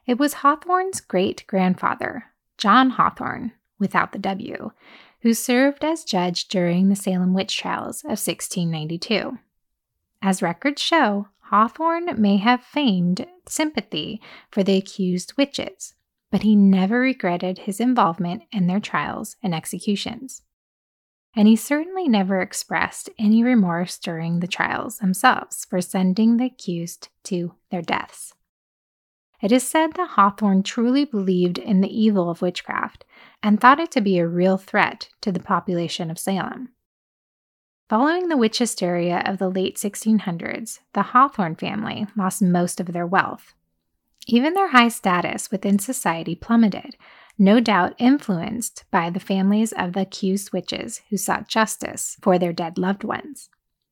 It 0.05 0.19
was 0.19 0.35
Hawthorne's 0.35 0.99
great 0.99 1.45
grandfather, 1.47 2.25
John 2.57 2.91
Hathorne, 2.91 3.53
without 3.79 4.11
the 4.11 4.19
W, 4.19 4.71
who 5.21 5.33
served 5.33 5.85
as 5.85 6.03
judge 6.03 6.49
during 6.49 6.89
the 6.89 6.95
Salem 6.95 7.33
witch 7.33 7.57
trials 7.57 8.03
of 8.03 8.19
1692. 8.19 9.37
As 10.21 10.41
records 10.41 10.81
show, 10.81 11.29
Hawthorne 11.49 12.19
may 12.21 12.37
have 12.37 12.63
feigned 12.63 13.25
sympathy 13.47 14.21
for 14.51 14.61
the 14.61 14.77
accused 14.77 15.33
witches, 15.37 15.93
but 16.31 16.43
he 16.43 16.55
never 16.55 16.99
regretted 16.99 17.59
his 17.59 17.79
involvement 17.79 18.43
in 18.51 18.67
their 18.67 18.81
trials 18.81 19.37
and 19.41 19.55
executions. 19.55 20.41
And 21.35 21.47
he 21.47 21.55
certainly 21.55 22.07
never 22.07 22.41
expressed 22.41 23.09
any 23.17 23.43
remorse 23.43 23.97
during 23.97 24.39
the 24.39 24.47
trials 24.47 24.97
themselves 24.97 25.65
for 25.65 25.81
sending 25.81 26.37
the 26.37 26.45
accused 26.45 27.09
to 27.23 27.55
their 27.71 27.81
deaths. 27.81 28.35
It 29.41 29.51
is 29.51 29.67
said 29.67 29.93
that 29.93 30.11
Hawthorne 30.11 30.63
truly 30.63 31.03
believed 31.03 31.57
in 31.57 31.81
the 31.81 31.93
evil 31.93 32.29
of 32.29 32.41
witchcraft 32.41 33.03
and 33.41 33.59
thought 33.59 33.79
it 33.79 33.91
to 33.91 34.01
be 34.01 34.17
a 34.17 34.27
real 34.27 34.57
threat 34.57 35.09
to 35.21 35.31
the 35.31 35.41
population 35.41 36.09
of 36.09 36.17
Salem. 36.17 36.69
Following 37.89 38.29
the 38.29 38.37
witch 38.37 38.59
hysteria 38.59 39.21
of 39.25 39.39
the 39.39 39.49
late 39.49 39.75
1600s, 39.75 40.79
the 40.93 41.01
Hawthorne 41.01 41.55
family 41.55 42.07
lost 42.15 42.41
most 42.41 42.79
of 42.79 42.93
their 42.93 43.05
wealth. 43.05 43.53
Even 44.27 44.53
their 44.53 44.69
high 44.69 44.87
status 44.87 45.51
within 45.51 45.77
society 45.77 46.35
plummeted, 46.35 46.95
no 47.37 47.59
doubt 47.59 47.95
influenced 47.97 48.85
by 48.91 49.09
the 49.09 49.19
families 49.19 49.73
of 49.73 49.93
the 49.93 50.01
accused 50.01 50.53
witches 50.53 51.01
who 51.09 51.17
sought 51.17 51.47
justice 51.47 52.17
for 52.21 52.37
their 52.37 52.53
dead 52.53 52.77
loved 52.77 53.03
ones. 53.03 53.49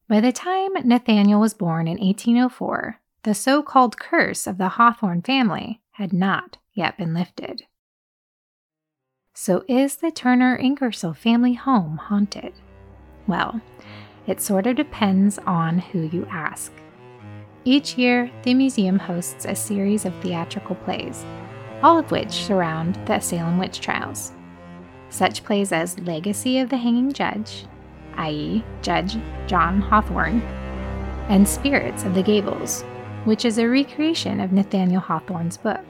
By 0.07 0.19
the 0.19 0.31
time 0.31 0.74
Nathaniel 0.83 1.39
was 1.39 1.53
born 1.53 1.88
in 1.88 1.98
1804, 1.98 3.00
the 3.24 3.33
so 3.33 3.62
called 3.63 4.00
curse 4.00 4.48
of 4.48 4.57
the 4.57 4.69
Hawthorne 4.69 5.21
family 5.21 5.81
had 5.91 6.12
not 6.12 6.57
yet 6.74 6.98
been 6.98 7.13
lifted. 7.13 7.63
So, 9.33 9.63
is 9.67 9.98
the 9.98 10.12
Turner 10.12 10.57
Ingersoll 10.57 11.13
family 11.13 11.53
home 11.53 11.98
haunted? 11.98 12.53
Well, 13.27 13.62
it 14.27 14.41
sort 14.41 14.67
of 14.67 14.75
depends 14.75 15.38
on 15.39 15.79
who 15.79 16.01
you 16.01 16.27
ask. 16.29 16.71
Each 17.63 17.98
year, 17.98 18.31
the 18.43 18.53
museum 18.53 19.00
hosts 19.00 19.45
a 19.45 19.55
series 19.55 20.05
of 20.05 20.13
theatrical 20.15 20.75
plays, 20.75 21.25
all 21.83 21.97
of 21.97 22.11
which 22.11 22.31
surround 22.31 22.95
the 23.05 23.19
Salem 23.19 23.57
witch 23.57 23.79
trials. 23.79 24.33
Such 25.09 25.43
plays 25.43 25.71
as 25.71 26.00
Legacy 26.00 26.59
of 26.59 26.69
the 26.69 26.77
Hanging 26.77 27.11
Judge, 27.11 27.65
i.e., 28.15 28.63
Judge 28.81 29.17
John 29.47 29.81
Hathorne, 29.81 30.41
and 31.29 31.47
Spirits 31.47 32.03
of 32.03 32.15
the 32.15 32.23
Gables, 32.23 32.83
which 33.25 33.45
is 33.45 33.57
a 33.57 33.67
recreation 33.67 34.39
of 34.39 34.51
Nathaniel 34.51 35.01
Hawthorne's 35.01 35.57
book. 35.57 35.85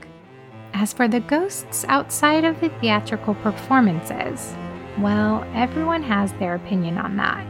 As 0.74 0.94
for 0.94 1.08
the 1.08 1.20
ghosts 1.20 1.86
outside 1.88 2.46
of 2.46 2.60
the 2.60 2.70
theatrical 2.80 3.36
performances, 3.36 4.56
well, 5.00 5.46
everyone 5.54 6.04
has 6.04 6.34
their 6.34 6.56
opinion 6.56 6.98
on 6.98 7.18
that. 7.18 7.46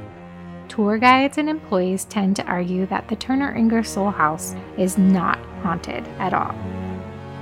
Tour 0.70 0.98
guides 0.98 1.38
and 1.38 1.50
employees 1.50 2.06
tend 2.06 2.36
to 2.38 2.46
argue 2.46 2.86
that 2.88 3.08
the 3.08 3.16
Turner 3.16 3.54
Ingersoll 3.56 4.12
house 4.12 4.56
is 4.78 4.98
not 4.98 5.38
haunted 5.64 6.08
at 6.20 6.34
all. 6.34 6.56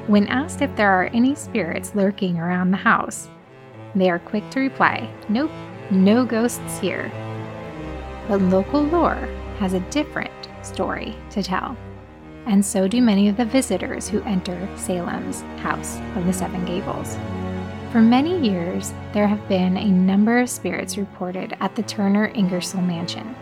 When 0.09 0.25
asked 0.25 0.63
if 0.63 0.75
there 0.75 0.89
are 0.89 1.11
any 1.13 1.35
spirits 1.35 1.93
lurking 1.93 2.39
around 2.39 2.71
the 2.71 2.77
house, 2.77 3.29
they 3.93 4.09
are 4.09 4.17
quick 4.17 4.49
to 4.49 4.59
reply, 4.59 5.07
Nope, 5.29 5.51
no 5.91 6.25
ghosts 6.25 6.79
here. 6.79 7.11
But 8.27 8.41
local 8.41 8.81
lore 8.81 9.29
has 9.59 9.75
a 9.75 9.87
different 9.91 10.31
story 10.63 11.15
to 11.29 11.43
tell, 11.43 11.77
and 12.47 12.65
so 12.65 12.87
do 12.87 13.03
many 13.03 13.29
of 13.29 13.37
the 13.37 13.45
visitors 13.45 14.09
who 14.09 14.23
enter 14.23 14.67
Salem's 14.75 15.41
House 15.61 15.99
of 16.15 16.25
the 16.25 16.33
Seven 16.33 16.65
Gables. 16.65 17.15
For 17.91 18.01
many 18.01 18.35
years, 18.39 18.95
there 19.13 19.27
have 19.27 19.47
been 19.47 19.77
a 19.77 19.91
number 19.91 20.39
of 20.39 20.49
spirits 20.49 20.97
reported 20.97 21.55
at 21.59 21.75
the 21.75 21.83
Turner 21.83 22.31
Ingersoll 22.33 22.81
mansion. 22.81 23.35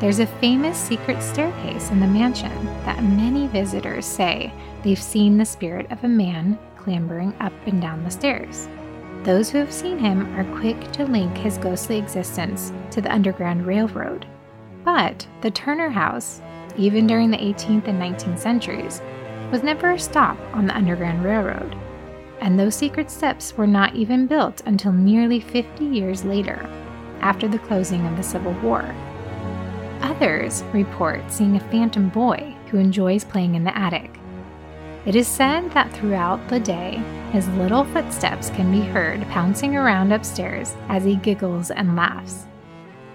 There's 0.00 0.18
a 0.18 0.26
famous 0.26 0.78
secret 0.78 1.22
staircase 1.22 1.90
in 1.90 2.00
the 2.00 2.06
mansion 2.06 2.64
that 2.84 3.04
many 3.04 3.46
visitors 3.46 4.06
say 4.06 4.52
they've 4.82 5.00
seen 5.00 5.36
the 5.36 5.44
spirit 5.44 5.90
of 5.92 6.02
a 6.02 6.08
man 6.08 6.58
clambering 6.76 7.34
up 7.38 7.52
and 7.66 7.80
down 7.80 8.02
the 8.02 8.10
stairs. 8.10 8.68
Those 9.22 9.50
who 9.50 9.58
have 9.58 9.72
seen 9.72 9.98
him 9.98 10.34
are 10.36 10.58
quick 10.58 10.90
to 10.92 11.04
link 11.04 11.36
his 11.36 11.58
ghostly 11.58 11.98
existence 11.98 12.72
to 12.90 13.00
the 13.00 13.12
Underground 13.12 13.66
Railroad. 13.66 14.26
But 14.84 15.26
the 15.42 15.50
Turner 15.50 15.90
House, 15.90 16.40
even 16.76 17.06
during 17.06 17.30
the 17.30 17.36
18th 17.36 17.86
and 17.86 18.00
19th 18.00 18.38
centuries, 18.38 19.02
was 19.52 19.62
never 19.62 19.90
a 19.90 19.98
stop 19.98 20.38
on 20.54 20.66
the 20.66 20.74
Underground 20.74 21.22
Railroad 21.22 21.76
and 22.40 22.58
those 22.58 22.74
secret 22.74 23.10
steps 23.10 23.56
were 23.56 23.66
not 23.66 23.94
even 23.94 24.26
built 24.26 24.62
until 24.66 24.92
nearly 24.92 25.40
50 25.40 25.84
years 25.84 26.24
later. 26.24 26.68
after 27.22 27.46
the 27.46 27.58
closing 27.58 28.06
of 28.06 28.16
the 28.16 28.22
Civil 28.22 28.54
War. 28.62 28.82
Others 30.02 30.62
report 30.72 31.30
seeing 31.30 31.56
a 31.56 31.70
phantom 31.70 32.08
boy 32.08 32.54
who 32.68 32.78
enjoys 32.78 33.24
playing 33.24 33.54
in 33.54 33.64
the 33.64 33.76
attic. 33.76 34.10
It 35.06 35.14
is 35.14 35.26
said 35.26 35.70
that 35.72 35.92
throughout 35.92 36.46
the 36.48 36.60
day, 36.60 37.02
his 37.32 37.48
little 37.50 37.84
footsteps 37.84 38.50
can 38.50 38.70
be 38.70 38.80
heard 38.80 39.22
pouncing 39.28 39.76
around 39.76 40.12
upstairs 40.12 40.74
as 40.88 41.04
he 41.04 41.16
giggles 41.16 41.70
and 41.70 41.96
laughs. 41.96 42.46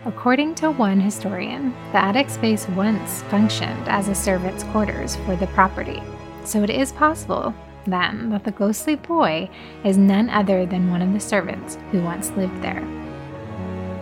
According 0.06 0.56
to 0.56 0.72
one 0.72 1.00
historian, 1.00 1.72
the 1.92 2.04
attic 2.04 2.30
space 2.30 2.68
once 2.70 3.24
functioned 3.24 3.88
as 3.88 4.08
a 4.08 4.16
servant's 4.16 4.64
quarters 4.66 5.16
for 5.18 5.36
the 5.36 5.48
property, 5.48 6.02
so 6.44 6.64
it 6.64 6.70
is 6.70 6.92
possible, 6.92 7.54
then, 7.86 8.30
that 8.30 8.44
the 8.44 8.52
ghostly 8.52 8.96
boy 8.96 9.50
is 9.84 9.98
none 9.98 10.30
other 10.30 10.66
than 10.66 10.90
one 10.90 11.02
of 11.02 11.14
the 11.14 11.20
servants 11.20 11.78
who 11.92 12.02
once 12.02 12.32
lived 12.32 12.62
there. 12.62 12.84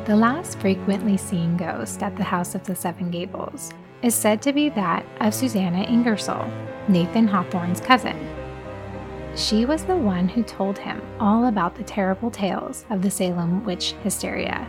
The 0.05 0.17
last 0.17 0.59
frequently 0.59 1.15
seen 1.15 1.55
ghost 1.55 2.03
at 2.03 2.17
the 2.17 2.25
House 2.25 2.55
of 2.55 2.65
the 2.65 2.75
Seven 2.75 3.09
Gables 3.09 3.71
is 4.01 4.13
said 4.13 4.41
to 4.41 4.51
be 4.51 4.67
that 4.71 5.05
of 5.21 5.33
Susanna 5.33 5.83
Ingersoll, 5.83 6.45
Nathan 6.89 7.25
Hawthorne's 7.25 7.79
cousin. 7.79 8.17
She 9.37 9.63
was 9.63 9.85
the 9.85 9.95
one 9.95 10.27
who 10.27 10.43
told 10.43 10.77
him 10.77 11.01
all 11.21 11.45
about 11.45 11.75
the 11.75 11.85
terrible 11.85 12.29
tales 12.29 12.83
of 12.89 13.01
the 13.01 13.09
Salem 13.09 13.63
witch 13.63 13.93
hysteria. 14.03 14.67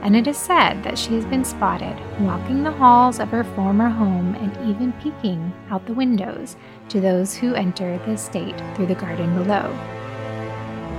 And 0.00 0.14
it 0.14 0.28
is 0.28 0.36
said 0.36 0.84
that 0.84 0.96
she 0.96 1.16
has 1.16 1.24
been 1.24 1.44
spotted 1.44 1.98
walking 2.20 2.62
the 2.62 2.70
halls 2.70 3.18
of 3.18 3.30
her 3.30 3.42
former 3.42 3.88
home 3.88 4.36
and 4.36 4.70
even 4.70 4.92
peeking 5.02 5.52
out 5.70 5.84
the 5.86 5.92
windows 5.92 6.54
to 6.90 7.00
those 7.00 7.34
who 7.34 7.56
enter 7.56 7.98
the 7.98 8.12
estate 8.12 8.62
through 8.76 8.86
the 8.86 8.94
garden 8.94 9.34
below. 9.34 9.76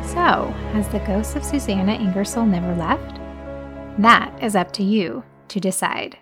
So, 0.03 0.53
has 0.73 0.89
the 0.89 0.99
ghost 1.07 1.37
of 1.37 1.45
Susanna 1.45 1.93
Ingersoll 1.93 2.45
never 2.45 2.75
left? 2.75 3.22
That 3.99 4.43
is 4.43 4.55
up 4.55 4.71
to 4.73 4.83
you 4.83 5.23
to 5.49 5.59
decide. 5.59 6.17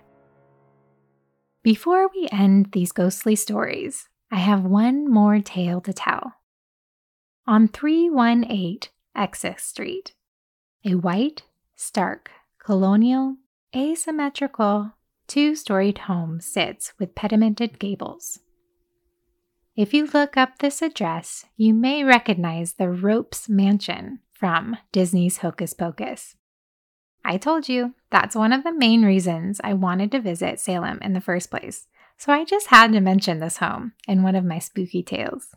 Before 1.64 2.10
we 2.14 2.28
end 2.32 2.74
these 2.74 2.92
ghostly 2.92 3.36
stories, 3.36 4.10
I 4.30 4.40
have 4.40 4.66
one 4.66 5.10
more 5.10 5.40
tale 5.40 5.80
to 5.82 5.94
tell. 5.94 6.34
On 7.48 7.70
318 7.70 8.90
Essex 9.16 9.66
Street, 9.66 10.14
a 10.84 10.96
white, 10.96 11.44
stark, 11.76 12.30
colonial, 12.60 13.38
asymmetrical, 13.74 14.92
two 15.28 15.56
storied 15.56 16.00
home 16.00 16.42
sits 16.42 16.94
with 17.00 17.16
pedimented 17.16 17.80
gables. 17.80 18.40
If 19.78 19.94
you 19.94 20.08
look 20.08 20.36
up 20.36 20.58
this 20.60 20.82
address, 20.82 21.46
you 21.56 21.74
may 21.74 22.04
recognize 22.04 22.74
the 22.74 22.90
Ropes 22.90 23.48
Mansion 23.48 24.20
from 24.34 24.76
Disney's 24.92 25.38
Hocus 25.38 25.74
Pocus. 25.74 26.36
I 27.24 27.38
told 27.38 27.70
you, 27.70 27.94
that's 28.10 28.36
one 28.36 28.52
of 28.52 28.64
the 28.64 28.74
main 28.74 29.04
reasons 29.04 29.62
I 29.64 29.74
wanted 29.74 30.12
to 30.12 30.22
visit 30.22 30.60
Salem 30.60 31.00
in 31.02 31.14
the 31.14 31.22
first 31.22 31.50
place, 31.50 31.88
so 32.18 32.34
I 32.34 32.44
just 32.44 32.68
had 32.68 32.92
to 32.94 33.00
mention 33.00 33.40
this 33.40 33.58
home 33.58 33.94
in 34.08 34.24
one 34.24 34.36
of 34.36 34.46
my 34.46 34.60
spooky 34.60 35.04
tales. 35.04 35.56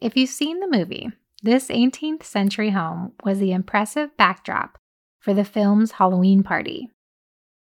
If 0.00 0.16
you've 0.16 0.30
seen 0.30 0.60
the 0.60 0.68
movie, 0.70 1.10
this 1.42 1.68
18th 1.68 2.22
century 2.22 2.70
home 2.70 3.12
was 3.24 3.38
the 3.38 3.52
impressive 3.52 4.16
backdrop 4.16 4.78
for 5.18 5.34
the 5.34 5.44
film's 5.44 5.92
Halloween 5.92 6.42
party. 6.42 6.90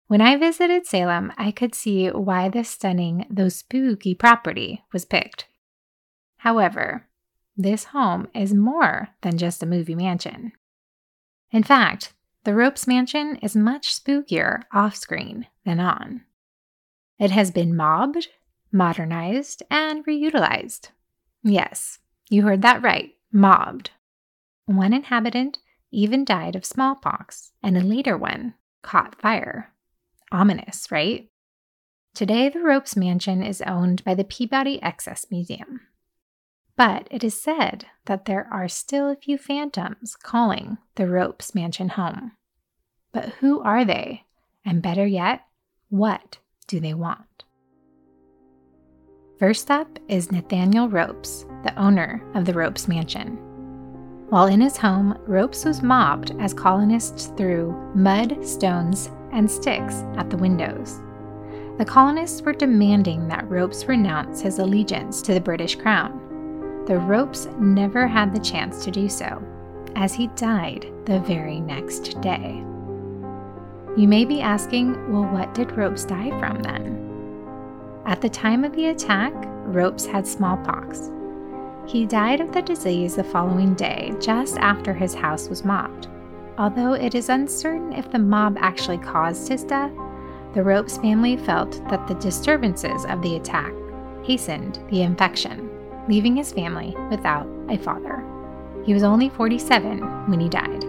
When 0.06 0.20
I 0.20 0.36
visited 0.36 0.86
Salem, 0.86 1.32
I 1.36 1.50
could 1.50 1.74
see 1.74 2.08
why 2.08 2.48
this 2.48 2.70
stunning, 2.70 3.26
though 3.28 3.50
spooky 3.50 4.14
property 4.14 4.84
was 4.92 5.04
picked. 5.04 5.46
However, 6.38 7.06
this 7.56 7.86
home 7.86 8.28
is 8.34 8.54
more 8.54 9.08
than 9.22 9.36
just 9.36 9.62
a 9.62 9.66
movie 9.66 9.94
mansion. 9.94 10.52
In 11.50 11.62
fact, 11.62 12.14
the 12.48 12.54
Ropes 12.54 12.86
Mansion 12.86 13.36
is 13.42 13.54
much 13.54 13.94
spookier 13.94 14.62
off 14.72 14.96
screen 14.96 15.48
than 15.66 15.80
on. 15.80 16.22
It 17.18 17.30
has 17.30 17.50
been 17.50 17.76
mobbed, 17.76 18.28
modernized, 18.72 19.62
and 19.70 20.02
reutilized. 20.06 20.88
Yes, 21.42 21.98
you 22.30 22.44
heard 22.44 22.62
that 22.62 22.82
right 22.82 23.12
mobbed. 23.30 23.90
One 24.64 24.94
inhabitant 24.94 25.58
even 25.90 26.24
died 26.24 26.56
of 26.56 26.64
smallpox, 26.64 27.52
and 27.62 27.76
a 27.76 27.82
later 27.82 28.16
one 28.16 28.54
caught 28.80 29.20
fire. 29.20 29.74
Ominous, 30.32 30.90
right? 30.90 31.28
Today, 32.14 32.48
the 32.48 32.60
Ropes 32.60 32.96
Mansion 32.96 33.42
is 33.42 33.60
owned 33.60 34.02
by 34.04 34.14
the 34.14 34.24
Peabody 34.24 34.82
Essex 34.82 35.26
Museum. 35.30 35.82
But 36.78 37.08
it 37.10 37.22
is 37.22 37.38
said 37.38 37.84
that 38.06 38.24
there 38.24 38.48
are 38.50 38.68
still 38.68 39.10
a 39.10 39.16
few 39.16 39.36
phantoms 39.36 40.16
calling 40.16 40.78
the 40.94 41.06
Ropes 41.06 41.54
Mansion 41.54 41.90
home. 41.90 42.32
But 43.18 43.30
who 43.40 43.60
are 43.62 43.84
they? 43.84 44.22
And 44.64 44.80
better 44.80 45.04
yet, 45.04 45.40
what 45.88 46.38
do 46.68 46.78
they 46.78 46.94
want? 46.94 47.42
First 49.40 49.72
up 49.72 49.98
is 50.06 50.30
Nathaniel 50.30 50.88
Ropes, 50.88 51.44
the 51.64 51.74
owner 51.76 52.22
of 52.34 52.44
the 52.44 52.54
Ropes 52.54 52.86
Mansion. 52.86 53.36
While 54.28 54.46
in 54.46 54.60
his 54.60 54.76
home, 54.76 55.18
Ropes 55.26 55.64
was 55.64 55.82
mobbed 55.82 56.30
as 56.38 56.54
colonists 56.54 57.32
threw 57.36 57.72
mud, 57.92 58.46
stones, 58.46 59.10
and 59.32 59.50
sticks 59.50 60.04
at 60.16 60.30
the 60.30 60.36
windows. 60.36 61.00
The 61.76 61.84
colonists 61.84 62.42
were 62.42 62.52
demanding 62.52 63.26
that 63.26 63.50
Ropes 63.50 63.86
renounce 63.86 64.40
his 64.40 64.60
allegiance 64.60 65.22
to 65.22 65.34
the 65.34 65.40
British 65.40 65.74
crown 65.74 66.24
the 66.86 66.98
ropes 67.00 67.48
never 67.58 68.06
had 68.06 68.32
the 68.32 68.40
chance 68.40 68.82
to 68.84 68.90
do 68.90 69.10
so, 69.10 69.42
as 69.94 70.14
he 70.14 70.28
died 70.28 70.90
the 71.04 71.20
very 71.20 71.60
next 71.60 72.18
day. 72.22 72.64
You 73.98 74.06
may 74.06 74.24
be 74.24 74.40
asking, 74.40 75.12
well, 75.12 75.24
what 75.24 75.54
did 75.54 75.76
Ropes 75.76 76.04
die 76.04 76.30
from 76.38 76.62
then? 76.62 77.04
At 78.06 78.20
the 78.20 78.28
time 78.28 78.62
of 78.62 78.72
the 78.76 78.86
attack, 78.86 79.32
Ropes 79.64 80.06
had 80.06 80.24
smallpox. 80.24 81.10
He 81.84 82.06
died 82.06 82.40
of 82.40 82.52
the 82.52 82.62
disease 82.62 83.16
the 83.16 83.24
following 83.24 83.74
day, 83.74 84.14
just 84.20 84.56
after 84.58 84.94
his 84.94 85.14
house 85.14 85.48
was 85.48 85.64
mobbed. 85.64 86.06
Although 86.58 86.92
it 86.92 87.16
is 87.16 87.28
uncertain 87.28 87.92
if 87.92 88.08
the 88.08 88.20
mob 88.20 88.56
actually 88.60 88.98
caused 88.98 89.48
his 89.48 89.64
death, 89.64 89.92
the 90.54 90.62
Ropes 90.62 90.98
family 90.98 91.36
felt 91.36 91.82
that 91.90 92.06
the 92.06 92.14
disturbances 92.14 93.04
of 93.06 93.20
the 93.20 93.34
attack 93.34 93.72
hastened 94.22 94.78
the 94.90 95.02
infection 95.02 95.68
leaving 96.08 96.36
his 96.36 96.52
family 96.52 96.94
without 97.10 97.48
a 97.68 97.76
father. 97.76 98.24
He 98.84 98.94
was 98.94 99.02
only 99.02 99.28
47 99.28 100.30
when 100.30 100.38
he 100.38 100.48
died. 100.48 100.87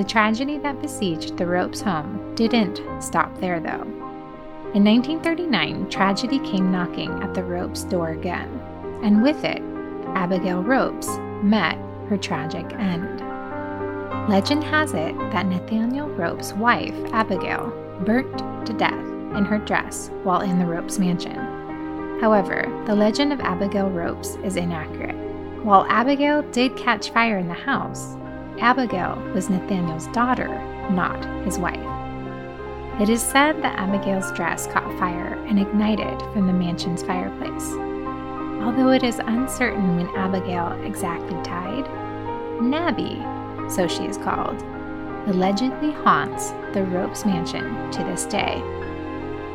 The 0.00 0.06
tragedy 0.06 0.56
that 0.56 0.80
besieged 0.80 1.36
the 1.36 1.46
Ropes 1.46 1.82
home 1.82 2.34
didn't 2.34 2.80
stop 3.02 3.38
there, 3.38 3.60
though. 3.60 3.82
In 4.72 4.82
1939, 4.82 5.90
tragedy 5.90 6.38
came 6.38 6.72
knocking 6.72 7.10
at 7.22 7.34
the 7.34 7.44
Ropes' 7.44 7.84
door 7.84 8.08
again, 8.08 8.48
and 9.02 9.22
with 9.22 9.44
it, 9.44 9.60
Abigail 10.14 10.62
Ropes 10.62 11.06
met 11.42 11.76
her 12.08 12.16
tragic 12.16 12.64
end. 12.78 13.20
Legend 14.30 14.64
has 14.64 14.94
it 14.94 15.14
that 15.32 15.44
Nathaniel 15.44 16.08
Ropes' 16.08 16.54
wife, 16.54 16.96
Abigail, 17.12 17.70
burnt 18.06 18.38
to 18.64 18.72
death 18.72 18.94
in 19.36 19.44
her 19.44 19.58
dress 19.58 20.08
while 20.22 20.40
in 20.40 20.58
the 20.58 20.64
Ropes 20.64 20.98
mansion. 20.98 21.36
However, 22.22 22.64
the 22.86 22.96
legend 22.96 23.34
of 23.34 23.40
Abigail 23.40 23.90
Ropes 23.90 24.36
is 24.44 24.56
inaccurate. 24.56 25.16
While 25.62 25.84
Abigail 25.90 26.40
did 26.52 26.74
catch 26.74 27.10
fire 27.10 27.36
in 27.36 27.48
the 27.48 27.52
house, 27.52 28.16
Abigail 28.60 29.16
was 29.34 29.48
Nathaniel's 29.48 30.06
daughter, 30.08 30.48
not 30.90 31.24
his 31.44 31.58
wife. 31.58 31.80
It 33.00 33.08
is 33.08 33.22
said 33.22 33.62
that 33.62 33.78
Abigail's 33.78 34.30
dress 34.32 34.66
caught 34.66 34.98
fire 34.98 35.42
and 35.46 35.58
ignited 35.58 36.20
from 36.32 36.46
the 36.46 36.52
mansion's 36.52 37.02
fireplace. 37.02 37.72
Although 38.62 38.90
it 38.90 39.02
is 39.02 39.18
uncertain 39.20 39.96
when 39.96 40.14
Abigail 40.14 40.72
exactly 40.84 41.42
died, 41.42 41.88
Nabby, 42.60 43.24
so 43.70 43.88
she 43.88 44.04
is 44.04 44.18
called, 44.18 44.60
allegedly 45.26 45.92
haunts 45.92 46.50
the 46.74 46.84
Ropes 46.84 47.24
mansion 47.24 47.90
to 47.92 48.04
this 48.04 48.26
day. 48.26 48.60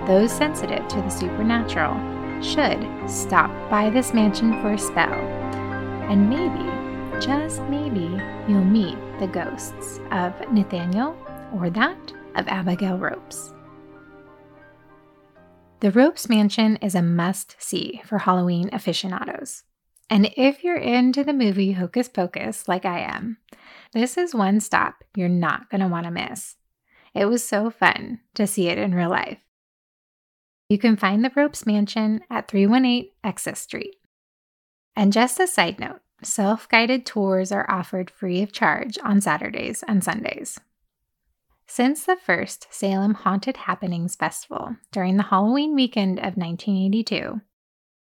Those 0.07 0.31
sensitive 0.31 0.87
to 0.87 1.01
the 1.01 1.09
supernatural 1.09 1.93
should 2.41 2.87
stop 3.07 3.51
by 3.69 3.91
this 3.91 4.13
mansion 4.13 4.59
for 4.61 4.73
a 4.73 4.79
spell. 4.79 5.13
And 6.09 6.27
maybe, 6.27 6.74
just 7.21 7.61
maybe, 7.63 8.21
you'll 8.47 8.63
meet 8.63 8.97
the 9.19 9.27
ghosts 9.27 9.99
of 10.11 10.33
Nathaniel 10.51 11.15
or 11.53 11.69
that 11.69 12.13
of 12.35 12.47
Abigail 12.47 12.97
Ropes. 12.97 13.53
The 15.79 15.91
Ropes 15.91 16.27
Mansion 16.27 16.77
is 16.77 16.95
a 16.95 17.01
must 17.01 17.55
see 17.59 18.01
for 18.05 18.17
Halloween 18.17 18.69
aficionados. 18.73 19.63
And 20.09 20.31
if 20.35 20.63
you're 20.63 20.77
into 20.77 21.23
the 21.23 21.33
movie 21.33 21.73
Hocus 21.73 22.09
Pocus, 22.09 22.67
like 22.67 22.85
I 22.85 22.99
am, 22.99 23.37
this 23.93 24.17
is 24.17 24.35
one 24.35 24.59
stop 24.59 25.03
you're 25.15 25.29
not 25.29 25.69
going 25.69 25.81
to 25.81 25.87
want 25.87 26.05
to 26.05 26.11
miss. 26.11 26.55
It 27.13 27.25
was 27.25 27.47
so 27.47 27.69
fun 27.69 28.19
to 28.33 28.45
see 28.45 28.67
it 28.67 28.77
in 28.77 28.93
real 28.93 29.09
life. 29.09 29.39
You 30.69 30.77
can 30.77 30.97
find 30.97 31.23
the 31.23 31.31
Ropes 31.35 31.65
Mansion 31.65 32.21
at 32.29 32.47
318 32.47 33.11
Essex 33.23 33.61
Street. 33.61 33.95
And 34.95 35.13
just 35.13 35.39
a 35.39 35.47
side 35.47 35.79
note 35.79 36.01
self 36.23 36.67
guided 36.69 37.05
tours 37.05 37.51
are 37.51 37.69
offered 37.69 38.09
free 38.09 38.41
of 38.41 38.51
charge 38.51 38.97
on 39.03 39.21
Saturdays 39.21 39.83
and 39.87 40.03
Sundays. 40.03 40.59
Since 41.67 42.05
the 42.05 42.15
first 42.15 42.67
Salem 42.69 43.15
Haunted 43.15 43.57
Happenings 43.57 44.15
Festival 44.15 44.75
during 44.91 45.17
the 45.17 45.23
Halloween 45.23 45.75
weekend 45.75 46.19
of 46.19 46.37
1982, 46.37 47.41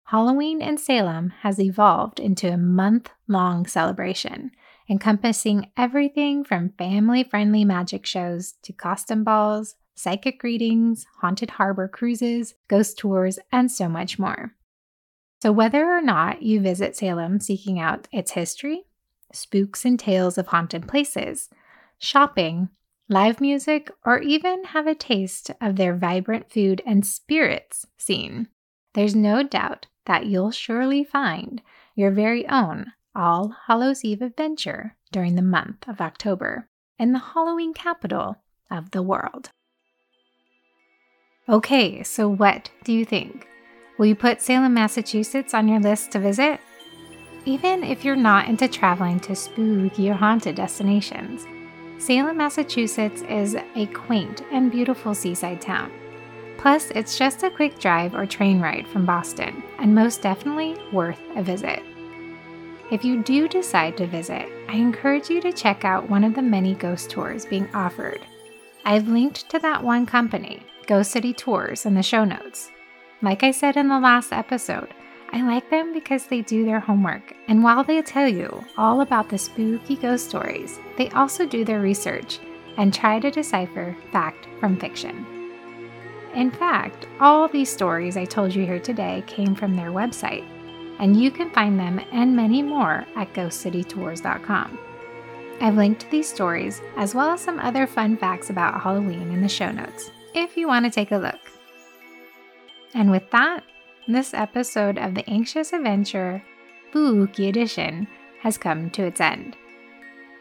Halloween 0.04 0.62
in 0.62 0.78
Salem 0.78 1.30
has 1.40 1.58
evolved 1.58 2.20
into 2.20 2.52
a 2.52 2.58
month 2.58 3.10
long 3.26 3.66
celebration 3.66 4.52
encompassing 4.88 5.70
everything 5.76 6.44
from 6.44 6.72
family 6.78 7.24
friendly 7.24 7.64
magic 7.64 8.06
shows 8.06 8.54
to 8.62 8.72
costume 8.72 9.24
balls, 9.24 9.74
psychic 9.94 10.42
readings, 10.42 11.06
haunted 11.20 11.50
harbor 11.50 11.88
cruises, 11.88 12.54
ghost 12.68 12.98
tours, 12.98 13.38
and 13.50 13.70
so 13.70 13.88
much 13.88 14.18
more. 14.18 14.54
So, 15.42 15.52
whether 15.52 15.86
or 15.86 16.00
not 16.00 16.42
you 16.42 16.60
visit 16.60 16.96
Salem 16.96 17.40
seeking 17.40 17.78
out 17.78 18.08
its 18.10 18.32
history, 18.32 18.84
spooks 19.32 19.84
and 19.84 19.98
tales 19.98 20.38
of 20.38 20.48
haunted 20.48 20.88
places, 20.88 21.50
shopping, 21.98 22.70
live 23.08 23.40
music, 23.40 23.90
or 24.04 24.18
even 24.20 24.64
have 24.64 24.86
a 24.86 24.94
taste 24.94 25.50
of 25.60 25.76
their 25.76 25.94
vibrant 25.94 26.50
food 26.50 26.82
and 26.86 27.06
spirits 27.06 27.86
scene, 27.98 28.48
there's 28.94 29.14
no 29.14 29.42
doubt 29.42 29.86
that 30.06 30.26
you'll 30.26 30.50
surely 30.50 31.04
find 31.04 31.60
your 31.94 32.10
very 32.10 32.48
own 32.48 32.92
All 33.14 33.54
Hallows 33.66 34.04
Eve 34.04 34.22
adventure 34.22 34.96
during 35.12 35.34
the 35.34 35.42
month 35.42 35.86
of 35.86 36.00
October 36.00 36.68
in 36.98 37.12
the 37.12 37.18
Halloween 37.18 37.74
capital 37.74 38.36
of 38.70 38.90
the 38.92 39.02
world. 39.02 39.50
Okay, 41.48 42.02
so 42.02 42.28
what 42.28 42.70
do 42.84 42.92
you 42.92 43.04
think? 43.04 43.46
Will 43.98 44.06
you 44.06 44.14
put 44.14 44.42
Salem, 44.42 44.74
Massachusetts 44.74 45.54
on 45.54 45.68
your 45.68 45.80
list 45.80 46.10
to 46.12 46.18
visit? 46.18 46.60
Even 47.46 47.82
if 47.82 48.04
you're 48.04 48.14
not 48.14 48.48
into 48.48 48.68
traveling 48.68 49.20
to 49.20 49.34
spooky 49.34 50.10
or 50.10 50.14
haunted 50.14 50.56
destinations, 50.56 51.46
Salem, 51.98 52.36
Massachusetts 52.36 53.22
is 53.22 53.56
a 53.74 53.86
quaint 53.86 54.42
and 54.52 54.70
beautiful 54.70 55.14
seaside 55.14 55.62
town. 55.62 55.90
Plus, 56.58 56.90
it's 56.90 57.16
just 57.16 57.42
a 57.42 57.50
quick 57.50 57.78
drive 57.78 58.14
or 58.14 58.26
train 58.26 58.60
ride 58.60 58.86
from 58.88 59.06
Boston, 59.06 59.62
and 59.78 59.94
most 59.94 60.20
definitely 60.20 60.76
worth 60.92 61.20
a 61.34 61.42
visit. 61.42 61.82
If 62.90 63.04
you 63.04 63.22
do 63.22 63.48
decide 63.48 63.96
to 63.96 64.06
visit, 64.06 64.48
I 64.68 64.74
encourage 64.74 65.30
you 65.30 65.40
to 65.40 65.52
check 65.52 65.84
out 65.84 66.10
one 66.10 66.22
of 66.22 66.34
the 66.34 66.42
many 66.42 66.74
ghost 66.74 67.08
tours 67.08 67.46
being 67.46 67.68
offered. 67.74 68.20
I've 68.84 69.08
linked 69.08 69.48
to 69.50 69.58
that 69.60 69.82
one 69.82 70.04
company, 70.04 70.62
Ghost 70.86 71.10
City 71.10 71.32
Tours, 71.32 71.86
in 71.86 71.94
the 71.94 72.02
show 72.02 72.24
notes. 72.24 72.70
Like 73.22 73.42
I 73.42 73.50
said 73.50 73.76
in 73.76 73.88
the 73.88 73.98
last 73.98 74.32
episode, 74.32 74.88
I 75.32 75.42
like 75.42 75.70
them 75.70 75.92
because 75.92 76.26
they 76.26 76.42
do 76.42 76.64
their 76.64 76.80
homework, 76.80 77.34
and 77.48 77.64
while 77.64 77.82
they 77.82 78.00
tell 78.02 78.28
you 78.28 78.62
all 78.76 79.00
about 79.00 79.28
the 79.28 79.38
spooky 79.38 79.96
ghost 79.96 80.28
stories, 80.28 80.78
they 80.96 81.08
also 81.10 81.46
do 81.46 81.64
their 81.64 81.80
research 81.80 82.38
and 82.76 82.92
try 82.92 83.18
to 83.18 83.30
decipher 83.30 83.96
fact 84.12 84.46
from 84.60 84.78
fiction. 84.78 85.26
In 86.34 86.50
fact, 86.50 87.06
all 87.18 87.48
these 87.48 87.72
stories 87.72 88.18
I 88.18 88.26
told 88.26 88.54
you 88.54 88.66
here 88.66 88.78
today 88.78 89.24
came 89.26 89.54
from 89.54 89.74
their 89.74 89.90
website, 89.90 90.46
and 90.98 91.18
you 91.18 91.30
can 91.30 91.50
find 91.50 91.80
them 91.80 92.00
and 92.12 92.36
many 92.36 92.62
more 92.62 93.06
at 93.16 93.32
ghostcitytours.com. 93.32 94.78
I've 95.62 95.76
linked 95.76 96.10
these 96.10 96.28
stories 96.28 96.82
as 96.98 97.14
well 97.14 97.30
as 97.30 97.40
some 97.40 97.58
other 97.58 97.86
fun 97.86 98.18
facts 98.18 98.50
about 98.50 98.82
Halloween 98.82 99.32
in 99.32 99.40
the 99.40 99.48
show 99.48 99.70
notes 99.70 100.10
if 100.34 100.54
you 100.54 100.68
want 100.68 100.84
to 100.84 100.90
take 100.90 101.12
a 101.12 101.16
look. 101.16 101.45
And 102.96 103.10
with 103.10 103.30
that, 103.30 103.62
this 104.08 104.32
episode 104.32 104.96
of 104.96 105.14
The 105.14 105.28
Anxious 105.28 105.74
Adventurer 105.74 106.42
Spooky 106.88 107.48
Edition 107.50 108.08
has 108.40 108.56
come 108.56 108.88
to 108.90 109.04
its 109.04 109.20
end. 109.20 109.54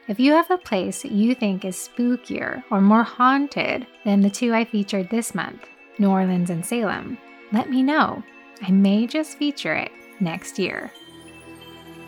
If 0.07 0.21
you 0.21 0.31
have 0.31 0.49
a 0.49 0.57
place 0.57 1.03
you 1.03 1.35
think 1.35 1.65
is 1.65 1.75
spookier 1.75 2.63
or 2.71 2.79
more 2.79 3.03
haunted 3.03 3.85
than 4.05 4.21
the 4.21 4.29
two 4.29 4.53
I 4.53 4.63
featured 4.63 5.09
this 5.09 5.35
month, 5.35 5.67
New 5.99 6.09
Orleans 6.09 6.49
and 6.49 6.65
Salem, 6.65 7.17
let 7.51 7.69
me 7.69 7.83
know. 7.83 8.23
I 8.61 8.71
may 8.71 9.05
just 9.05 9.37
feature 9.37 9.73
it 9.73 9.91
next 10.21 10.57
year. 10.57 10.93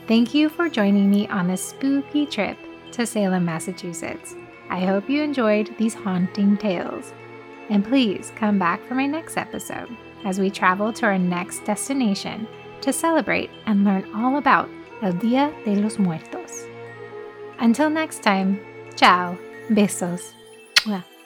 Thank 0.07 0.33
you 0.33 0.47
for 0.47 0.69
joining 0.69 1.11
me 1.11 1.27
on 1.27 1.49
this 1.49 1.67
spooky 1.67 2.25
trip 2.25 2.57
to 2.93 3.05
Salem, 3.05 3.43
Massachusetts. 3.43 4.33
I 4.69 4.85
hope 4.85 5.09
you 5.09 5.21
enjoyed 5.21 5.75
these 5.77 5.93
haunting 5.93 6.55
tales. 6.55 7.11
And 7.69 7.83
please 7.83 8.31
come 8.37 8.57
back 8.57 8.81
for 8.87 8.95
my 8.95 9.07
next 9.07 9.35
episode 9.35 9.89
as 10.25 10.39
we 10.39 10.49
travel 10.49 10.91
to 10.93 11.05
our 11.05 11.17
next 11.17 11.63
destination 11.65 12.47
to 12.81 12.93
celebrate 12.93 13.49
and 13.65 13.83
learn 13.83 14.09
all 14.13 14.37
about 14.37 14.69
El 15.01 15.13
Dia 15.13 15.53
de 15.65 15.75
los 15.75 15.97
Muertos. 15.97 16.65
Until 17.59 17.89
next 17.89 18.23
time, 18.23 18.59
ciao, 18.95 19.37
besos. 19.69 20.33
Mwah. 20.85 21.16